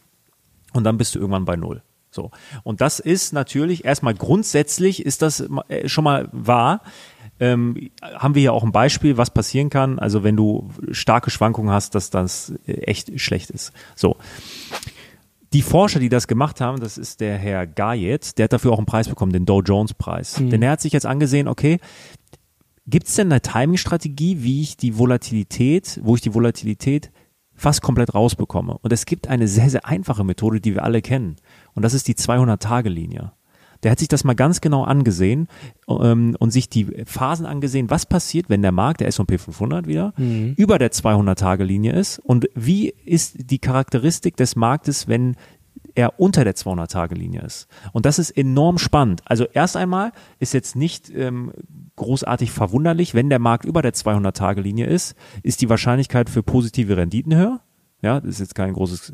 [0.75, 1.81] und dann bist du irgendwann bei Null.
[2.11, 2.31] So.
[2.63, 6.81] Und das ist natürlich erstmal grundsätzlich ist das äh, schon mal wahr.
[7.39, 9.99] Ähm, haben wir hier auch ein Beispiel, was passieren kann.
[9.99, 13.73] Also wenn du starke Schwankungen hast, dass das äh, echt schlecht ist.
[13.95, 14.15] So.
[15.51, 18.77] Die Forscher, die das gemacht haben, das ist der Herr Gayet, der hat dafür auch
[18.77, 20.39] einen Preis bekommen, den Dow Jones Preis.
[20.39, 20.49] Mhm.
[20.49, 21.79] Denn er hat sich jetzt angesehen, okay,
[22.87, 27.11] gibt es denn eine Timing-Strategie, wie ich die Volatilität, wo ich die Volatilität
[27.55, 28.77] fast komplett rausbekomme.
[28.81, 31.37] Und es gibt eine sehr, sehr einfache Methode, die wir alle kennen.
[31.73, 33.31] Und das ist die 200-Tage-Linie.
[33.83, 35.47] Der hat sich das mal ganz genau angesehen
[35.87, 40.13] ähm, und sich die Phasen angesehen, was passiert, wenn der Markt, der S&P 500 wieder,
[40.57, 45.35] über der 200-Tage-Linie ist und wie ist die Charakteristik des Marktes, wenn
[45.95, 47.67] er unter der 200-Tage-Linie ist.
[47.93, 49.21] Und das ist enorm spannend.
[49.25, 51.51] Also erst einmal ist jetzt nicht ähm,
[51.95, 57.35] großartig verwunderlich, wenn der Markt über der 200-Tage-Linie ist, ist die Wahrscheinlichkeit für positive Renditen
[57.35, 57.61] höher.
[58.01, 59.13] Ja, das ist jetzt kein großes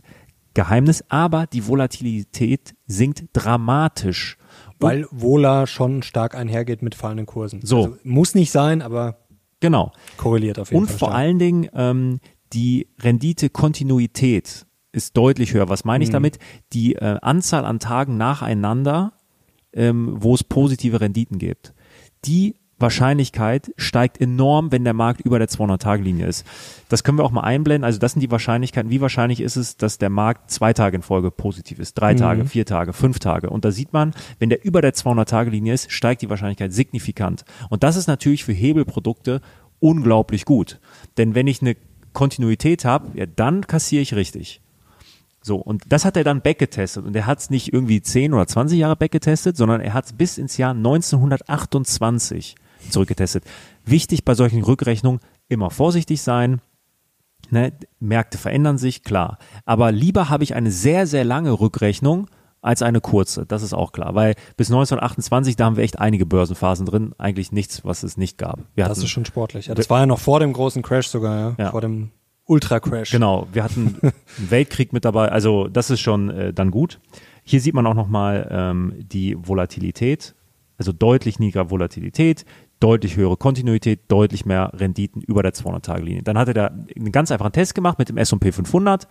[0.53, 4.37] Geheimnis, aber die Volatilität sinkt dramatisch.
[4.79, 7.61] Weil Vola schon stark einhergeht mit fallenden Kursen.
[7.63, 7.77] So.
[7.85, 9.19] Also, muss nicht sein, aber
[9.59, 9.91] Genau.
[10.17, 10.97] korreliert auf jeden Und Fall.
[10.97, 11.19] vor stark.
[11.19, 12.19] allen Dingen ähm,
[12.51, 15.69] die Rendite-Kontinuität ist deutlich höher.
[15.69, 16.13] Was meine ich Mhm.
[16.13, 16.39] damit?
[16.73, 19.13] Die äh, Anzahl an Tagen nacheinander,
[19.73, 21.73] ähm, wo es positive Renditen gibt.
[22.25, 26.45] Die Wahrscheinlichkeit steigt enorm, wenn der Markt über der 200-Tage-Linie ist.
[26.89, 27.83] Das können wir auch mal einblenden.
[27.85, 28.89] Also das sind die Wahrscheinlichkeiten.
[28.89, 31.93] Wie wahrscheinlich ist es, dass der Markt zwei Tage in Folge positiv ist?
[31.93, 33.51] Drei Tage, vier Tage, fünf Tage.
[33.51, 37.45] Und da sieht man, wenn der über der 200-Tage-Linie ist, steigt die Wahrscheinlichkeit signifikant.
[37.69, 39.41] Und das ist natürlich für Hebelprodukte
[39.79, 40.79] unglaublich gut.
[41.17, 41.75] Denn wenn ich eine
[42.13, 44.59] Kontinuität habe, ja, dann kassiere ich richtig.
[45.43, 47.03] So, und das hat er dann backgetestet.
[47.05, 50.13] Und er hat es nicht irgendwie 10 oder 20 Jahre backgetestet, sondern er hat es
[50.13, 52.55] bis ins Jahr 1928
[52.89, 53.43] zurückgetestet.
[53.85, 56.61] Wichtig bei solchen Rückrechnungen, immer vorsichtig sein.
[57.49, 57.73] Ne?
[57.99, 59.37] Märkte verändern sich, klar.
[59.65, 62.27] Aber lieber habe ich eine sehr, sehr lange Rückrechnung
[62.61, 63.45] als eine kurze.
[63.47, 64.13] Das ist auch klar.
[64.13, 67.13] Weil bis 1928, da haben wir echt einige Börsenphasen drin.
[67.17, 68.59] Eigentlich nichts, was es nicht gab.
[68.75, 69.65] Wir Das hatten- ist schon sportlich.
[69.67, 71.55] Ja, das war ja noch vor dem großen Crash sogar, ja.
[71.65, 71.71] Ja.
[71.71, 72.11] Vor dem
[72.51, 73.11] Ultra-Crash.
[73.11, 76.99] Genau, wir hatten einen Weltkrieg mit dabei, also das ist schon äh, dann gut.
[77.43, 80.35] Hier sieht man auch nochmal ähm, die Volatilität,
[80.77, 82.45] also deutlich niedriger Volatilität,
[82.81, 86.23] deutlich höhere Kontinuität, deutlich mehr Renditen über der 200-Tage-Linie.
[86.23, 89.07] Dann hat er einen ganz einfachen Test gemacht mit dem S&P 500,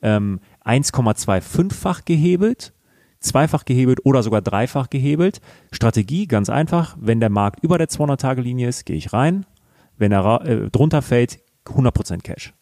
[0.00, 2.74] ähm, 1,25-fach gehebelt,
[3.18, 5.40] zweifach gehebelt oder sogar dreifach gehebelt.
[5.72, 9.46] Strategie ganz einfach, wenn der Markt über der 200-Tage-Linie ist, gehe ich rein,
[9.96, 12.54] wenn er äh, drunter fällt, 100% Cash.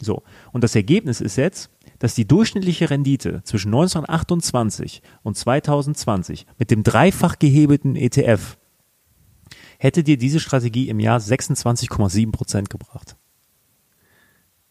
[0.00, 6.70] So, und das Ergebnis ist jetzt, dass die durchschnittliche Rendite zwischen 1928 und 2020 mit
[6.70, 8.58] dem dreifach gehebelten ETF
[9.78, 13.16] hätte dir diese Strategie im Jahr 26,7 Prozent gebracht.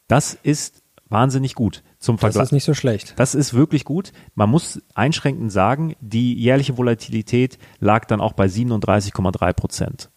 [0.08, 1.84] Das ist wahnsinnig gut.
[2.00, 2.44] Zum Das Vergleich.
[2.46, 3.14] ist nicht so schlecht.
[3.18, 4.12] Das ist wirklich gut.
[4.36, 10.10] Man muss einschränkend sagen, die jährliche Volatilität lag dann auch bei 37,3 Prozent.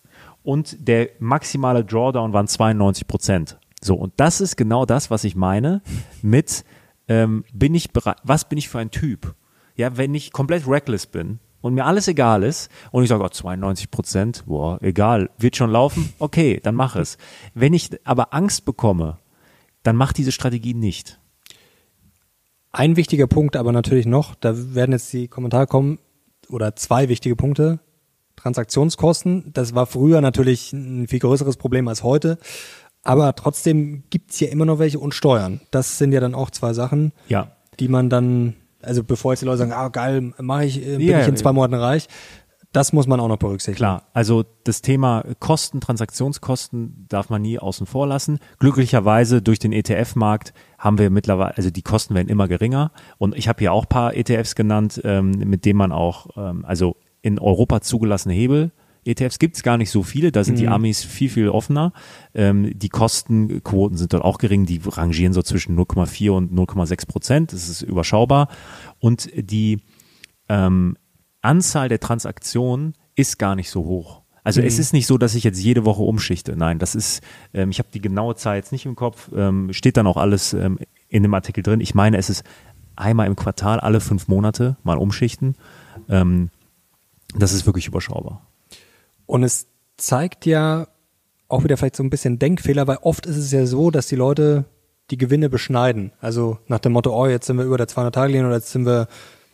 [0.42, 3.58] Und der maximale Drawdown waren 92 Prozent.
[3.86, 5.80] So, und das ist genau das, was ich meine
[6.20, 6.64] mit,
[7.06, 9.36] ähm, bin ich bereit, was bin ich für ein Typ?
[9.76, 13.28] Ja, wenn ich komplett reckless bin und mir alles egal ist und ich sage, oh,
[13.28, 17.16] 92 Prozent, boah, egal, wird schon laufen, okay, dann mach es.
[17.54, 19.18] Wenn ich aber Angst bekomme,
[19.84, 21.20] dann mach diese Strategie nicht.
[22.72, 26.00] Ein wichtiger Punkt aber natürlich noch, da werden jetzt die Kommentare kommen,
[26.48, 27.78] oder zwei wichtige Punkte.
[28.36, 32.38] Transaktionskosten, das war früher natürlich ein viel größeres Problem als heute.
[33.06, 35.60] Aber trotzdem gibt's ja immer noch welche und Steuern.
[35.70, 39.46] Das sind ja dann auch zwei Sachen, Ja, die man dann, also bevor jetzt die
[39.46, 42.08] Leute sagen, ah geil, mache ich, äh, bin Ja, ich in zwei Monaten reich,
[42.72, 43.76] das muss man auch noch berücksichtigen.
[43.78, 48.38] Klar, also das Thema Kosten, Transaktionskosten darf man nie außen vor lassen.
[48.58, 52.92] Glücklicherweise durch den ETF-Markt haben wir mittlerweile, also die Kosten werden immer geringer.
[53.16, 56.64] Und ich habe hier auch ein paar ETFs genannt, ähm, mit denen man auch, ähm,
[56.66, 58.72] also in Europa zugelassene Hebel.
[59.06, 61.92] ETFs gibt es gar nicht so viele, da sind die Amis viel, viel offener.
[62.34, 67.52] Ähm, die Kostenquoten sind dort auch gering, die rangieren so zwischen 0,4 und 0,6 Prozent,
[67.52, 68.48] das ist überschaubar.
[68.98, 69.78] Und die
[70.48, 70.96] ähm,
[71.42, 74.22] Anzahl der Transaktionen ist gar nicht so hoch.
[74.46, 76.56] Also es ist nicht so, dass ich jetzt jede Woche umschichte.
[76.56, 77.20] Nein, das ist,
[77.52, 80.52] ähm, ich habe die genaue Zahl jetzt nicht im Kopf, ähm, steht dann auch alles
[80.52, 81.80] ähm, in dem Artikel drin.
[81.80, 82.44] Ich meine, es ist
[82.94, 85.56] einmal im Quartal, alle fünf Monate mal umschichten.
[86.08, 86.50] Ähm,
[87.34, 88.46] das ist wirklich überschaubar.
[89.26, 90.88] Und es zeigt ja
[91.48, 94.16] auch wieder vielleicht so ein bisschen Denkfehler, weil oft ist es ja so, dass die
[94.16, 94.64] Leute
[95.10, 96.12] die Gewinne beschneiden.
[96.20, 99.06] Also nach dem Motto, oh, jetzt sind wir über der 200-Tage-Linie oder jetzt sind wir,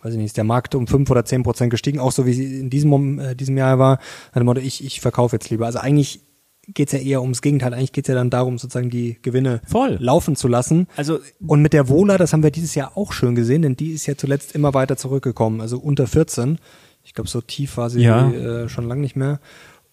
[0.03, 2.33] weiß ich nicht, ist der Markt um 5 oder 10 Prozent gestiegen, auch so wie
[2.33, 3.99] sie in diesem, äh, diesem Jahr war.
[4.29, 5.67] Nach dem Motto, ich, ich verkaufe jetzt lieber.
[5.67, 6.21] Also eigentlich
[6.69, 7.75] geht's ja eher ums Gegenteil.
[7.75, 9.99] Eigentlich geht's ja dann darum, sozusagen die Gewinne Voll.
[10.01, 10.87] laufen zu lassen.
[10.97, 13.93] Also Und mit der Vola, das haben wir dieses Jahr auch schön gesehen, denn die
[13.93, 16.59] ist ja zuletzt immer weiter zurückgekommen, also unter 14.
[17.05, 18.31] Ich glaube, so tief war sie Ja.
[18.31, 19.41] äh, schon lange nicht mehr.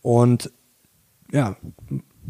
[0.01, 0.51] Und
[1.31, 1.57] ja,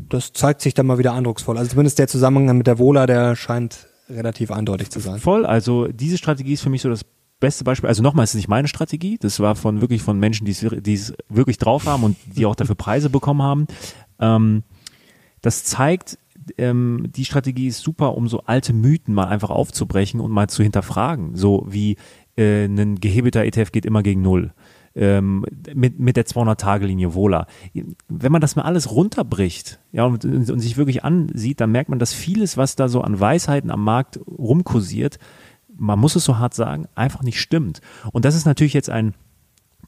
[0.09, 1.57] das zeigt sich dann mal wieder eindrucksvoll.
[1.57, 5.19] Also zumindest der Zusammenhang mit der Vola, der scheint relativ eindeutig zu sein.
[5.19, 7.05] Voll, also diese Strategie ist für mich so das
[7.39, 7.87] beste Beispiel.
[7.87, 10.63] Also nochmal, es ist nicht meine Strategie, das war von wirklich von Menschen, die es,
[10.63, 13.67] wir- die es wirklich drauf haben und die auch dafür Preise bekommen haben.
[14.19, 14.63] Ähm,
[15.41, 16.17] das zeigt,
[16.57, 20.63] ähm, die Strategie ist super, um so alte Mythen mal einfach aufzubrechen und mal zu
[20.63, 21.35] hinterfragen.
[21.35, 21.95] So wie
[22.37, 24.53] äh, ein gehebelter ETF geht immer gegen Null.
[24.99, 27.47] Ähm, mit, mit der 200-Tage-Linie Wohler.
[28.09, 31.99] Wenn man das mal alles runterbricht ja, und, und sich wirklich ansieht, dann merkt man,
[31.99, 35.17] dass vieles, was da so an Weisheiten am Markt rumkursiert,
[35.77, 37.79] man muss es so hart sagen, einfach nicht stimmt.
[38.11, 39.13] Und das ist natürlich jetzt ein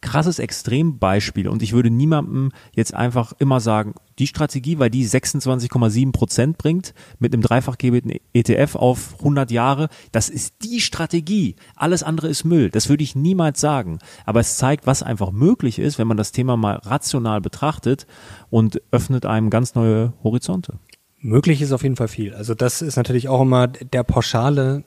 [0.02, 6.12] krasses Extrembeispiel und ich würde niemandem jetzt einfach immer sagen, die Strategie, weil die 26,7
[6.12, 11.56] Prozent bringt mit einem dreifach gebeten ETF auf 100 Jahre, das ist die Strategie.
[11.76, 12.70] Alles andere ist Müll.
[12.70, 14.00] Das würde ich niemals sagen.
[14.26, 18.06] Aber es zeigt, was einfach möglich ist, wenn man das Thema mal rational betrachtet
[18.50, 20.80] und öffnet einem ganz neue Horizonte.
[21.20, 22.34] Möglich ist auf jeden Fall viel.
[22.34, 24.84] Also das ist natürlich auch immer der pauschale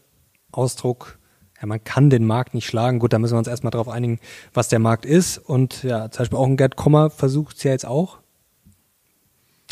[0.51, 1.19] Ausdruck,
[1.65, 2.99] ja, man kann den Markt nicht schlagen.
[2.99, 4.21] Gut, da müssen wir uns erstmal darauf einigen,
[4.53, 5.39] was der Markt ist.
[5.39, 8.19] Und ja, zum Beispiel auch ein Gerd Kommer versucht es ja jetzt auch.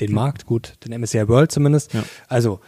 [0.00, 1.92] Den Markt, gut, den MSCI World zumindest.
[1.92, 2.02] Ja.
[2.28, 2.60] Also,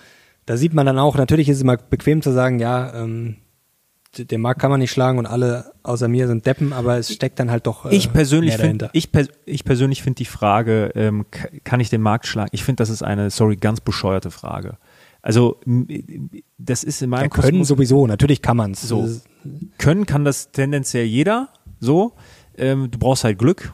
[0.45, 3.39] da sieht man dann auch, natürlich ist es immer bequem zu sagen, ja, ähm,
[4.19, 7.41] den Markt kann man nicht schlagen und alle außer mir sind Deppen, aber es steckt
[7.41, 11.27] dann halt doch äh, ich persönlich finde ich, pers ich persönlich finde die Frage ähm,
[11.65, 14.77] kann ich den Markt schlagen ich finde das ist eine sorry ganz bescheuerte Frage
[15.25, 15.59] also
[16.59, 18.83] das ist in meinem ja, können Kosmos sowieso, natürlich kann man es.
[18.83, 19.09] So.
[19.79, 21.49] Können kann das tendenziell jeder,
[21.81, 22.13] so.
[22.59, 23.73] Ähm, du brauchst halt Glück.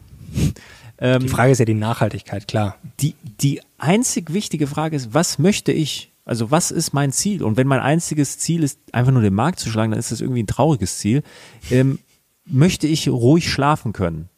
[1.03, 2.77] Ähm, die Frage ist ja die Nachhaltigkeit, klar.
[3.01, 6.13] Die, die einzig wichtige Frage ist, was möchte ich?
[6.25, 7.43] Also was ist mein Ziel?
[7.43, 10.21] Und wenn mein einziges Ziel ist, einfach nur den Markt zu schlagen, dann ist das
[10.21, 11.25] irgendwie ein trauriges Ziel.
[11.73, 11.99] Ähm,
[12.45, 14.29] möchte ich ruhig schlafen können?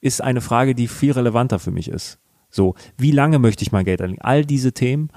[0.00, 2.18] Ist eine Frage, die viel relevanter für mich ist.
[2.50, 4.22] So, wie lange möchte ich mein Geld anlegen?
[4.22, 5.10] All diese Themen.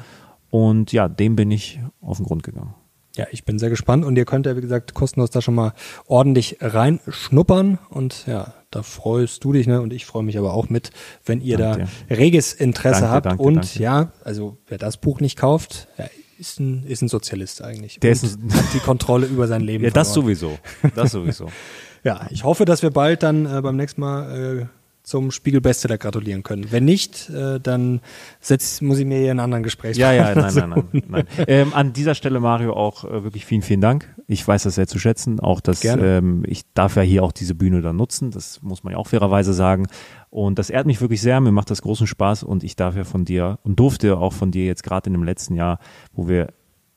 [0.56, 2.76] Und ja, dem bin ich auf den Grund gegangen.
[3.18, 5.74] Ja, ich bin sehr gespannt und ihr könnt ja, wie gesagt, kostenlos da schon mal
[6.06, 9.82] ordentlich reinschnuppern und ja, da freust du dich, ne?
[9.82, 10.92] Und ich freue mich aber auch mit,
[11.26, 13.26] wenn ihr danke da reges Interesse danke, habt.
[13.26, 16.06] Danke, und ja, also wer das Buch nicht kauft, ja,
[16.40, 18.00] ist ein, ist ein Sozialist eigentlich.
[18.00, 19.84] Der und ist ein, hat die Kontrolle über sein Leben.
[19.84, 20.06] Ja, verloren.
[20.06, 20.58] das sowieso.
[20.96, 21.52] Das sowieso.
[22.06, 24.66] ja, ich hoffe, dass wir bald dann äh, beim nächsten Mal äh,
[25.06, 26.72] zum Spiegelbestseller gratulieren können.
[26.72, 28.02] Wenn nicht, äh, dann
[28.40, 31.04] setz, muss ich mir hier einen anderen Gespräch Ja, ja, nein, nein, nein.
[31.08, 31.28] nein.
[31.48, 34.14] Ähm, an dieser Stelle, Mario, auch äh, wirklich vielen, vielen Dank.
[34.28, 35.40] Ich weiß das sehr zu schätzen.
[35.40, 38.32] Auch dass ähm, ich darf ja hier auch diese Bühne dann nutzen.
[38.32, 39.88] Das muss man ja auch fairerweise sagen.
[40.32, 41.40] Und das ehrt mich wirklich sehr.
[41.40, 44.50] Mir macht das großen Spaß und ich darf ja von dir und durfte auch von
[44.50, 45.78] dir jetzt gerade in dem letzten Jahr,
[46.14, 46.48] wo wir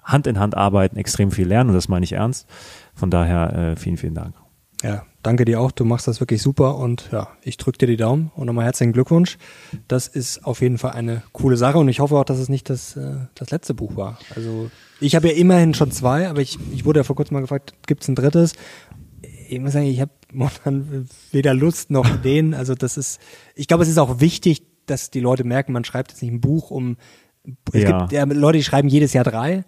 [0.02, 2.48] Hand in Hand arbeiten, extrem viel lernen und das meine ich ernst.
[2.94, 4.34] Von daher äh, vielen, vielen Dank.
[4.82, 5.72] Ja, danke dir auch.
[5.72, 8.94] Du machst das wirklich super und ja, ich drücke dir die Daumen und nochmal herzlichen
[8.94, 9.36] Glückwunsch.
[9.86, 12.70] Das ist auf jeden Fall eine coole Sache und ich hoffe auch, dass es nicht
[12.70, 14.18] das, äh, das letzte Buch war.
[14.34, 17.40] Also ich habe ja immerhin schon zwei, aber ich, ich wurde ja vor kurzem mal
[17.40, 18.54] gefragt, gibt es ein drittes?
[19.50, 22.54] Ich muss sagen, ich habe momentan weder Lust noch Ideen.
[22.54, 23.20] Also das ist,
[23.54, 26.40] ich glaube, es ist auch wichtig, dass die Leute merken, man schreibt jetzt nicht ein
[26.40, 26.96] Buch um,
[27.72, 27.98] es ja.
[27.98, 29.64] gibt ja Leute, die schreiben jedes Jahr drei.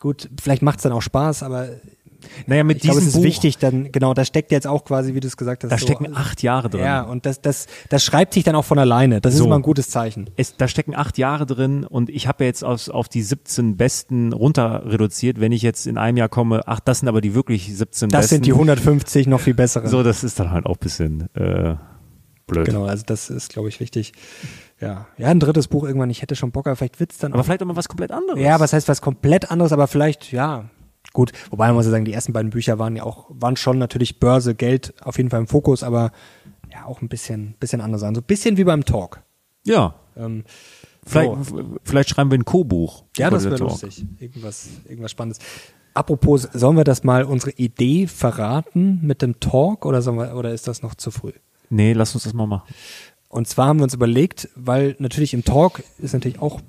[0.00, 1.68] Gut, vielleicht macht es dann auch Spaß, aber
[2.46, 4.84] naja, mit ich diesem glaube, es ist Buch, wichtig, dann, genau, da steckt jetzt auch
[4.84, 5.70] quasi, wie du es gesagt hast.
[5.70, 6.82] Da so, stecken acht Jahre drin.
[6.82, 9.20] Ja, und das, das, das schreibt sich dann auch von alleine.
[9.20, 9.40] Das so.
[9.40, 10.30] ist immer ein gutes Zeichen.
[10.36, 13.76] Es, da stecken acht Jahre drin und ich habe ja jetzt aus, auf die 17
[13.76, 15.40] Besten runter reduziert.
[15.40, 17.98] Wenn ich jetzt in einem Jahr komme, ach, das sind aber die wirklich 17 das
[17.98, 18.10] Besten.
[18.10, 19.88] Das sind die 150 noch viel bessere.
[19.88, 21.76] So, das ist dann halt auch ein bisschen äh,
[22.46, 22.66] blöd.
[22.66, 24.12] Genau, also das ist, glaube ich, wichtig.
[24.80, 26.10] Ja, ja, ein drittes Buch irgendwann.
[26.10, 27.32] Ich hätte schon Bock, aber vielleicht wird's dann.
[27.32, 28.40] Aber auch, vielleicht auch mal was komplett anderes.
[28.40, 30.70] Ja, was heißt was komplett anderes, aber vielleicht, ja,
[31.12, 33.78] Gut, wobei man muss ja sagen, die ersten beiden Bücher waren ja auch, waren schon
[33.78, 36.12] natürlich Börse, Geld auf jeden Fall im Fokus, aber
[36.72, 38.14] ja, auch ein bisschen, bisschen anders an.
[38.14, 39.22] So ein bisschen wie beim Talk.
[39.64, 39.96] Ja.
[40.16, 40.44] Ähm,
[41.04, 41.64] vielleicht, so.
[41.82, 43.04] vielleicht schreiben wir ein Co-Buch.
[43.16, 44.04] Ja, das wäre lustig.
[44.18, 45.40] Irgendwas, irgendwas Spannendes.
[45.94, 50.52] Apropos, sollen wir das mal unsere Idee verraten mit dem Talk oder sollen wir, oder
[50.52, 51.32] ist das noch zu früh?
[51.68, 52.72] Nee, lass uns das mal machen.
[53.28, 56.60] Und zwar haben wir uns überlegt, weil natürlich im Talk ist natürlich auch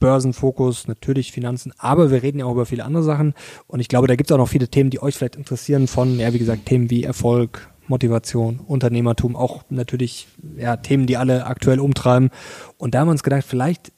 [0.00, 3.34] Börsenfokus, natürlich Finanzen, aber wir reden ja auch über viele andere Sachen
[3.68, 6.18] und ich glaube, da gibt es auch noch viele Themen, die euch vielleicht interessieren von,
[6.18, 11.80] ja, wie gesagt, Themen wie Erfolg, Motivation, Unternehmertum, auch natürlich ja, Themen, die alle aktuell
[11.80, 12.30] umtreiben.
[12.78, 13.92] Und da haben wir uns gedacht, vielleicht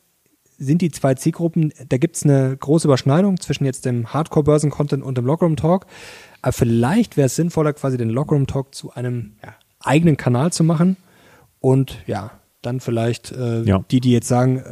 [0.59, 5.19] sind die zwei Zielgruppen, da gibt es eine große Überschneidung zwischen jetzt dem Hardcore-Börsen-Content und
[5.19, 5.87] dem Lockerroom-Talk.
[6.41, 10.97] Aber vielleicht wäre es sinnvoller, quasi den Lockerroom-Talk zu einem ja, eigenen Kanal zu machen
[11.61, 12.31] und ja,
[12.63, 13.85] dann vielleicht äh, ja.
[13.91, 14.63] die, die jetzt sagen,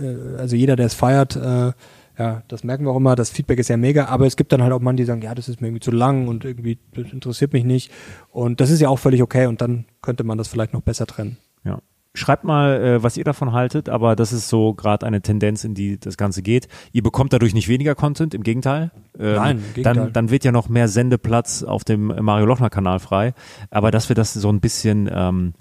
[0.00, 1.72] äh, also jeder, der es feiert, äh,
[2.18, 4.62] ja, das merken wir auch immer, das Feedback ist ja mega, aber es gibt dann
[4.62, 7.12] halt auch Mann, die sagen, ja, das ist mir irgendwie zu lang und irgendwie, das
[7.12, 7.90] interessiert mich nicht.
[8.30, 11.06] Und das ist ja auch völlig okay und dann könnte man das vielleicht noch besser
[11.06, 11.38] trennen.
[11.64, 11.78] Ja.
[12.14, 15.74] Schreibt mal, äh, was ihr davon haltet, aber das ist so gerade eine Tendenz, in
[15.74, 16.68] die das Ganze geht.
[16.92, 18.90] Ihr bekommt dadurch nicht weniger Content, im Gegenteil.
[19.18, 19.94] Ähm, Nein, im Gegenteil.
[19.94, 23.32] Dann, dann wird ja noch mehr Sendeplatz auf dem Mario Lochner Kanal frei.
[23.70, 25.54] Aber dass wir das so ein bisschen ähm,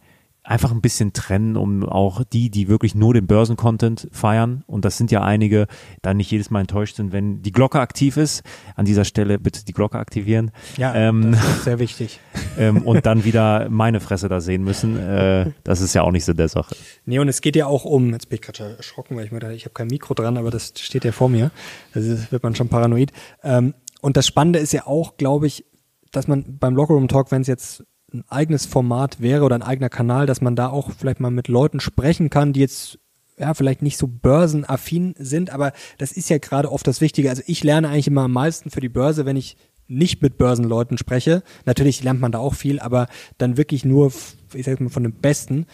[0.51, 4.97] einfach ein bisschen trennen, um auch die, die wirklich nur den Börsencontent feiern, und das
[4.97, 5.67] sind ja einige,
[6.01, 8.43] dann nicht jedes Mal enttäuscht sind, wenn die Glocke aktiv ist.
[8.75, 10.51] An dieser Stelle bitte die Glocke aktivieren.
[10.75, 12.19] Ja, ähm, das ist sehr wichtig.
[12.57, 14.99] ähm, und dann wieder meine Fresse da sehen müssen.
[14.99, 16.75] Äh, das ist ja auch nicht so der Sache.
[17.05, 19.39] Nee, und es geht ja auch um, jetzt bin ich gerade erschrocken, weil ich mir
[19.39, 21.51] dachte, ich habe kein Mikro dran, aber das steht ja vor mir.
[21.93, 23.13] Da wird man schon paranoid.
[23.41, 25.65] Ähm, und das Spannende ist ja auch, glaube ich,
[26.11, 29.89] dass man beim Lockerroom Talk, wenn es jetzt ein eigenes Format wäre oder ein eigener
[29.89, 32.99] Kanal, dass man da auch vielleicht mal mit Leuten sprechen kann, die jetzt
[33.37, 37.29] ja, vielleicht nicht so börsenaffin sind, aber das ist ja gerade oft das Wichtige.
[37.29, 40.97] Also ich lerne eigentlich immer am meisten für die Börse, wenn ich nicht mit Börsenleuten
[40.97, 41.43] spreche.
[41.65, 44.11] Natürlich lernt man da auch viel, aber dann wirklich nur,
[44.53, 45.65] ich sag mal, von dem Besten.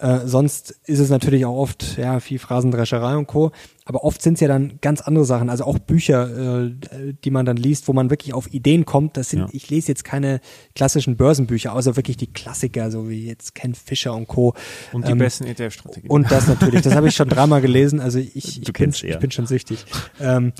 [0.00, 3.50] Äh, sonst ist es natürlich auch oft, ja, viel Phrasendrescherei und Co.
[3.84, 6.70] Aber oft sind es ja dann ganz andere Sachen, also auch Bücher, äh,
[7.24, 9.16] die man dann liest, wo man wirklich auf Ideen kommt.
[9.16, 9.48] Das sind, ja.
[9.50, 10.40] ich lese jetzt keine
[10.76, 14.54] klassischen Börsenbücher, außer wirklich die Klassiker, so wie jetzt Ken Fischer und Co.
[14.92, 16.10] Und die ähm, besten ETF-Strategien.
[16.10, 19.30] Und das natürlich, das habe ich schon dreimal gelesen, also ich, ich, bin, ich bin
[19.32, 19.84] schon süchtig.
[20.20, 20.52] Ähm,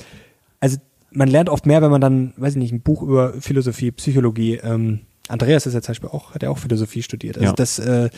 [0.58, 0.78] also
[1.12, 4.54] man lernt oft mehr, wenn man dann, weiß ich nicht, ein Buch über Philosophie, Psychologie,
[4.56, 7.36] ähm, Andreas ist ja zum Beispiel auch, hat ja auch Philosophie studiert.
[7.36, 7.52] Also ja.
[7.52, 8.08] das, äh,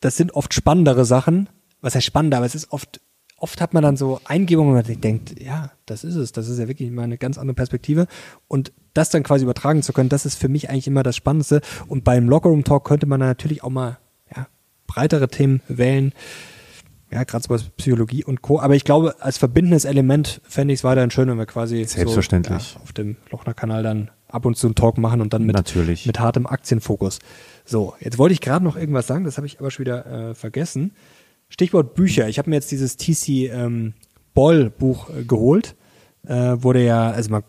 [0.00, 1.48] das sind oft spannendere Sachen.
[1.80, 3.00] Was heißt spannend, aber es ist oft,
[3.36, 6.32] oft hat man dann so Eingebungen, wo man denkt, ja, das ist es.
[6.32, 8.06] Das ist ja wirklich mal eine ganz andere Perspektive.
[8.48, 11.60] Und das dann quasi übertragen zu können, das ist für mich eigentlich immer das Spannendste.
[11.86, 13.98] Und beim Lockerroom Talk könnte man dann natürlich auch mal,
[14.34, 14.48] ja,
[14.86, 16.12] breitere Themen wählen.
[17.10, 18.60] Ja, gerade so was Psychologie und Co.
[18.60, 22.62] Aber ich glaube, als verbindendes Element fände ich es weiterhin schön, wenn wir quasi Selbstverständlich.
[22.62, 25.56] So, ja, auf dem Lochner-Kanal dann ab und zu einen Talk machen und dann mit,
[25.56, 26.06] Natürlich.
[26.06, 27.18] mit hartem Aktienfokus.
[27.64, 30.34] So, jetzt wollte ich gerade noch irgendwas sagen, das habe ich aber schon wieder äh,
[30.34, 30.92] vergessen.
[31.48, 32.28] Stichwort Bücher.
[32.28, 33.94] Ich habe mir jetzt dieses TC ähm,
[34.34, 35.74] Boll Buch äh, geholt.
[36.28, 37.42] Äh, wurde ja, also man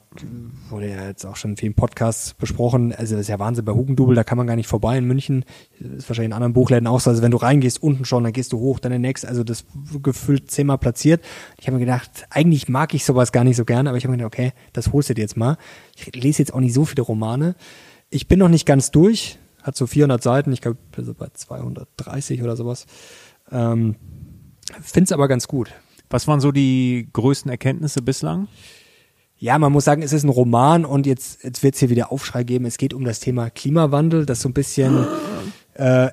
[0.69, 2.95] wurde ja jetzt auch schon in vielen Podcasts besprochen.
[2.95, 5.43] Also das ist ja Wahnsinn bei Hugendubel, da kann man gar nicht vorbei in München.
[5.79, 7.09] Ist wahrscheinlich in anderen Buchläden auch so.
[7.09, 9.27] Also wenn du reingehst, unten schon, dann gehst du hoch, dann der nächste.
[9.27, 9.65] Also das
[10.01, 11.21] gefühlt zehnmal platziert.
[11.59, 14.11] Ich habe mir gedacht, eigentlich mag ich sowas gar nicht so gerne, aber ich habe
[14.11, 15.57] mir gedacht, okay, das holst du dir jetzt mal.
[15.97, 17.55] Ich lese jetzt auch nicht so viele Romane.
[18.09, 22.41] Ich bin noch nicht ganz durch hat so 400 Seiten, ich glaube so bei 230
[22.43, 22.85] oder sowas.
[23.51, 23.95] Ähm,
[24.81, 25.71] Finde es aber ganz gut.
[26.09, 28.47] Was waren so die größten Erkenntnisse bislang?
[29.37, 32.11] Ja, man muss sagen, es ist ein Roman und jetzt, jetzt wird es hier wieder
[32.11, 32.65] Aufschrei geben.
[32.65, 35.07] Es geht um das Thema Klimawandel, das so ein bisschen,
[35.75, 36.09] äh,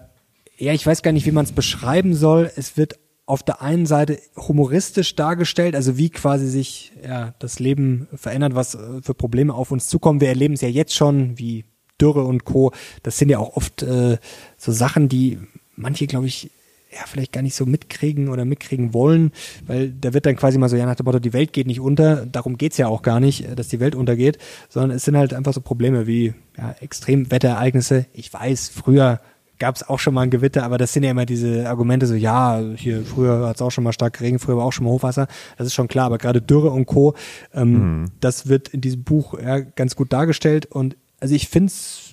[0.58, 2.50] ja, ich weiß gar nicht, wie man es beschreiben soll.
[2.54, 8.06] Es wird auf der einen Seite humoristisch dargestellt, also wie quasi sich ja, das Leben
[8.14, 10.20] verändert, was äh, für Probleme auf uns zukommen.
[10.20, 11.64] Wir erleben es ja jetzt schon, wie
[12.00, 12.72] Dürre und Co.
[13.02, 14.18] Das sind ja auch oft äh,
[14.56, 15.38] so Sachen, die
[15.74, 16.52] manche, glaube ich,
[16.96, 19.32] ja, vielleicht gar nicht so mitkriegen oder mitkriegen wollen,
[19.66, 21.80] weil da wird dann quasi mal so, ja, nach dem Motto, die Welt geht nicht
[21.80, 25.16] unter, darum geht's ja auch gar nicht, äh, dass die Welt untergeht, sondern es sind
[25.16, 28.06] halt einfach so Probleme wie ja, Extremwetterereignisse.
[28.12, 29.20] Ich weiß, früher
[29.58, 32.14] gab es auch schon mal ein Gewitter, aber das sind ja immer diese Argumente so,
[32.14, 34.90] ja, hier früher hat es auch schon mal stark geregnet, früher war auch schon mal
[34.90, 37.14] Hochwasser, das ist schon klar, aber gerade Dürre und Co.,
[37.54, 38.04] ähm, mhm.
[38.20, 42.05] das wird in diesem Buch ja, ganz gut dargestellt und also ich finde es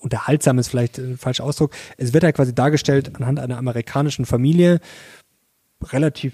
[0.00, 1.72] unterhaltsam ist vielleicht ein falscher Ausdruck.
[1.96, 4.80] Es wird ja halt quasi dargestellt anhand einer amerikanischen Familie,
[5.92, 6.32] relativ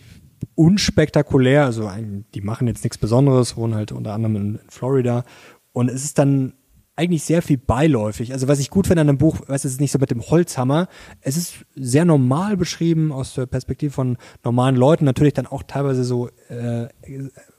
[0.55, 5.25] unspektakulär, also ein, die machen jetzt nichts Besonderes, wohnen halt unter anderem in, in, Florida
[5.73, 6.55] und es ist dann
[6.97, 8.33] eigentlich sehr viel beiläufig.
[8.33, 10.11] Also was ich gut finde an dem Buch, weißt du, es ist nicht so mit
[10.11, 10.89] dem Holzhammer,
[11.21, 16.05] es ist sehr normal beschrieben aus der Perspektive von normalen Leuten, natürlich dann auch teilweise
[16.05, 16.89] so, äh,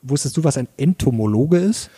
[0.01, 1.91] wusstest du, was ein Entomologe ist?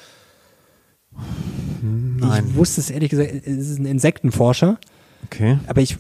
[1.82, 2.46] Nein.
[2.50, 4.78] Ich wusste es ehrlich gesagt, es ist ein Insektenforscher.
[5.26, 5.60] Okay.
[5.68, 5.98] Aber ich.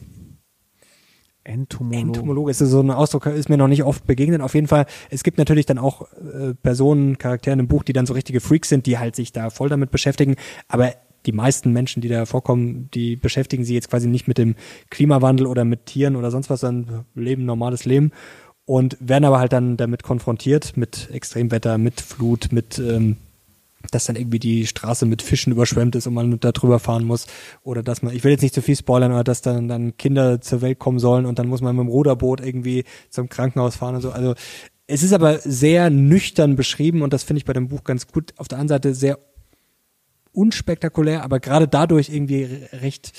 [1.43, 1.97] Entomologe.
[1.97, 4.41] Entomologe ist so ein Ausdruck, ist mir noch nicht oft begegnet.
[4.41, 8.05] Auf jeden Fall, es gibt natürlich dann auch äh, Personen, Charaktere im Buch, die dann
[8.05, 10.35] so richtige Freaks sind, die halt sich da voll damit beschäftigen.
[10.67, 10.93] Aber
[11.25, 14.55] die meisten Menschen, die da vorkommen, die beschäftigen sich jetzt quasi nicht mit dem
[14.89, 18.11] Klimawandel oder mit Tieren oder sonst was, sondern leben normales Leben
[18.65, 23.17] und werden aber halt dann damit konfrontiert mit Extremwetter, mit Flut, mit ähm,
[23.91, 27.27] dass dann irgendwie die Straße mit Fischen überschwemmt ist und man da drüber fahren muss.
[27.63, 30.41] Oder dass man, ich will jetzt nicht zu viel spoilern, aber dass dann, dann Kinder
[30.41, 33.95] zur Welt kommen sollen und dann muss man mit dem Ruderboot irgendwie zum Krankenhaus fahren
[33.95, 34.11] und so.
[34.11, 34.35] Also
[34.87, 38.33] es ist aber sehr nüchtern beschrieben und das finde ich bei dem Buch ganz gut.
[38.37, 39.19] Auf der einen Seite sehr
[40.33, 43.13] unspektakulär, aber gerade dadurch irgendwie recht,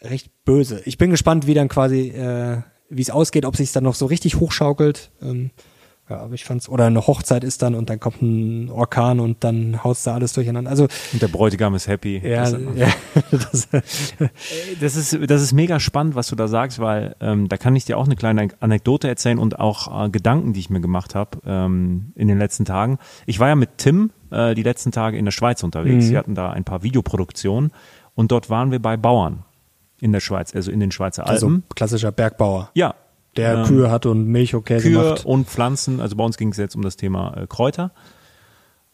[0.00, 0.80] recht böse.
[0.84, 4.06] Ich bin gespannt, wie dann quasi, äh, wie es ausgeht, ob sich dann noch so
[4.06, 5.10] richtig hochschaukelt.
[5.20, 5.50] Ähm,
[6.10, 9.44] ja, aber ich fand's, oder eine Hochzeit ist dann und dann kommt ein Orkan und
[9.44, 10.68] dann haust da alles durcheinander.
[10.68, 10.88] Also.
[11.12, 12.20] Und der Bräutigam ist happy.
[12.24, 12.88] Ja, das, ja,
[13.30, 13.68] das,
[14.80, 17.84] das, ist, das ist mega spannend, was du da sagst, weil ähm, da kann ich
[17.84, 21.38] dir auch eine kleine Anekdote erzählen und auch äh, Gedanken, die ich mir gemacht habe
[21.46, 22.98] ähm, in den letzten Tagen.
[23.26, 26.06] Ich war ja mit Tim äh, die letzten Tage in der Schweiz unterwegs.
[26.06, 26.10] Mhm.
[26.10, 27.70] Wir hatten da ein paar Videoproduktionen
[28.14, 29.44] und dort waren wir bei Bauern
[30.00, 31.62] in der Schweiz, also in den Schweizer also Alpen.
[31.62, 32.70] Also klassischer Bergbauer.
[32.74, 32.96] Ja,
[33.36, 35.24] der ähm, Kühe hat und Milch Käse Kühe macht.
[35.24, 37.90] und Pflanzen, also bei uns ging es jetzt um das Thema äh, Kräuter.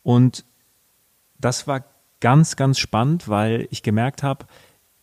[0.02, 0.44] Und
[1.38, 1.84] das war
[2.20, 4.46] ganz, ganz spannend, weil ich gemerkt habe,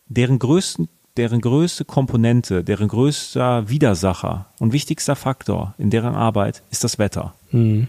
[0.07, 6.83] deren größten deren größte Komponente, deren größter Widersacher und wichtigster Faktor in deren Arbeit ist
[6.83, 7.33] das Wetter.
[7.51, 7.87] Mhm.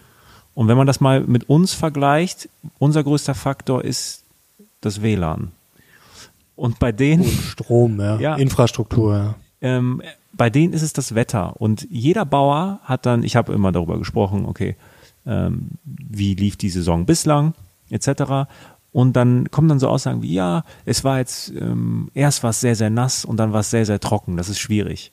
[0.54, 4.22] Und wenn man das mal mit uns vergleicht, unser größter Faktor ist
[4.80, 5.52] das WLAN.
[6.54, 8.18] Und bei denen, Und Strom, ja.
[8.18, 8.36] Ja.
[8.36, 9.34] Infrastruktur, ja.
[9.60, 10.02] ähm,
[10.36, 11.60] bei denen ist es das Wetter.
[11.60, 14.76] Und jeder Bauer hat dann, ich habe immer darüber gesprochen, okay,
[15.26, 17.54] ähm, wie lief die Saison bislang,
[17.90, 18.48] etc.
[18.92, 22.60] Und dann kommen dann so Aussagen wie, ja, es war jetzt, ähm, erst war es
[22.60, 24.36] sehr, sehr nass und dann war es sehr, sehr trocken.
[24.36, 25.12] Das ist schwierig.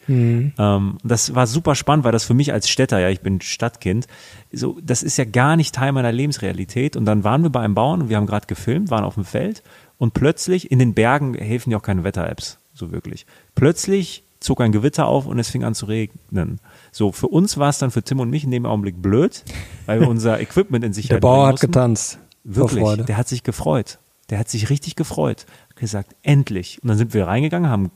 [0.57, 4.07] Ähm, das war super spannend, weil das für mich als Städter, ja, ich bin Stadtkind,
[4.53, 6.95] so, das ist ja gar nicht Teil meiner Lebensrealität.
[6.95, 9.25] Und dann waren wir bei einem Bauern und wir haben gerade gefilmt, waren auf dem
[9.25, 9.63] Feld
[9.97, 13.25] und plötzlich in den Bergen helfen ja auch keine Wetter-Apps, so wirklich.
[13.55, 16.59] Plötzlich zog ein Gewitter auf und es fing an zu regnen.
[16.91, 19.43] So, für uns war es dann für Tim und mich in dem Augenblick blöd,
[19.85, 22.19] weil wir unser Equipment in Sicherheit Der Bauer hat getanzt.
[22.43, 23.99] Wirklich, der hat sich gefreut.
[24.29, 25.45] Der hat sich richtig gefreut.
[25.69, 26.81] Hat gesagt, endlich.
[26.81, 27.91] Und dann sind wir reingegangen, haben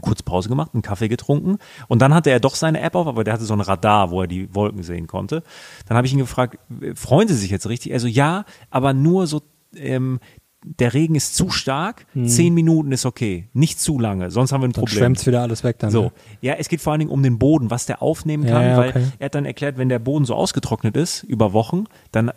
[0.00, 3.24] kurz Pause gemacht, einen Kaffee getrunken und dann hatte er doch seine App auf, aber
[3.24, 5.42] der hatte so ein Radar, wo er die Wolken sehen konnte.
[5.86, 6.58] Dann habe ich ihn gefragt,
[6.94, 7.92] freuen Sie sich jetzt richtig?
[7.92, 9.42] Also ja, aber nur so,
[9.74, 10.20] ähm,
[10.64, 14.66] der Regen ist zu stark, zehn Minuten ist okay, nicht zu lange, sonst haben wir
[14.66, 14.72] ein Hm.
[14.72, 14.98] Dann Problem.
[14.98, 15.90] schwemmt's wieder alles weg dann.
[15.90, 16.12] So, ne?
[16.40, 18.76] ja, es geht vor allen Dingen um den Boden, was der aufnehmen Ja, kann, ja,
[18.76, 19.04] weil okay.
[19.18, 22.32] er hat dann erklärt, wenn der Boden so ausgetrocknet ist über Wochen, dann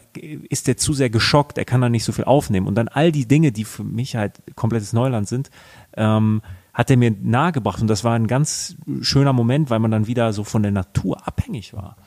[0.50, 3.12] ist der zu sehr geschockt, er kann dann nicht so viel aufnehmen und dann all
[3.12, 5.50] die Dinge, die für mich halt komplettes Neuland sind,
[5.98, 6.42] ähm,
[6.74, 10.32] hat er mir nahegebracht und das war ein ganz schöner Moment, weil man dann wieder
[10.32, 11.98] so von der Natur abhängig war.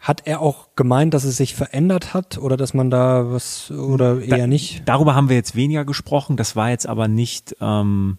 [0.00, 4.22] Hat er auch gemeint, dass es sich verändert hat oder dass man da was oder
[4.22, 4.82] eher nicht?
[4.86, 6.38] Darüber haben wir jetzt weniger gesprochen.
[6.38, 8.16] Das war jetzt aber nicht, ähm,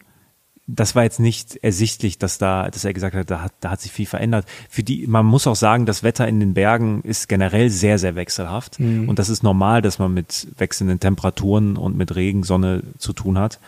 [0.68, 3.82] das war jetzt nicht ersichtlich, dass da, dass er gesagt hat, da hat, da hat
[3.82, 4.46] sich viel verändert.
[4.70, 8.16] Für die, man muss auch sagen, das Wetter in den Bergen ist generell sehr, sehr
[8.16, 8.80] wechselhaft.
[9.08, 13.40] Und das ist normal, dass man mit wechselnden Temperaturen und mit Regen, Sonne zu tun
[13.40, 13.60] hat.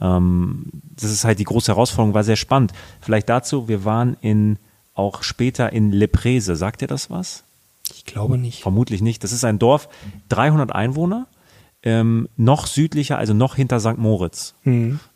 [0.00, 2.72] Ähm, das ist halt die große Herausforderung, war sehr spannend.
[3.00, 4.58] Vielleicht dazu, wir waren in,
[4.94, 6.54] auch später in Le Prese.
[6.54, 7.42] Sagt ihr das was?
[7.94, 8.62] Ich glaube nicht.
[8.62, 9.22] Vermutlich nicht.
[9.24, 9.88] Das ist ein Dorf,
[10.28, 11.26] 300 Einwohner,
[11.82, 13.98] ähm, noch südlicher, also noch hinter St.
[13.98, 14.54] Moritz.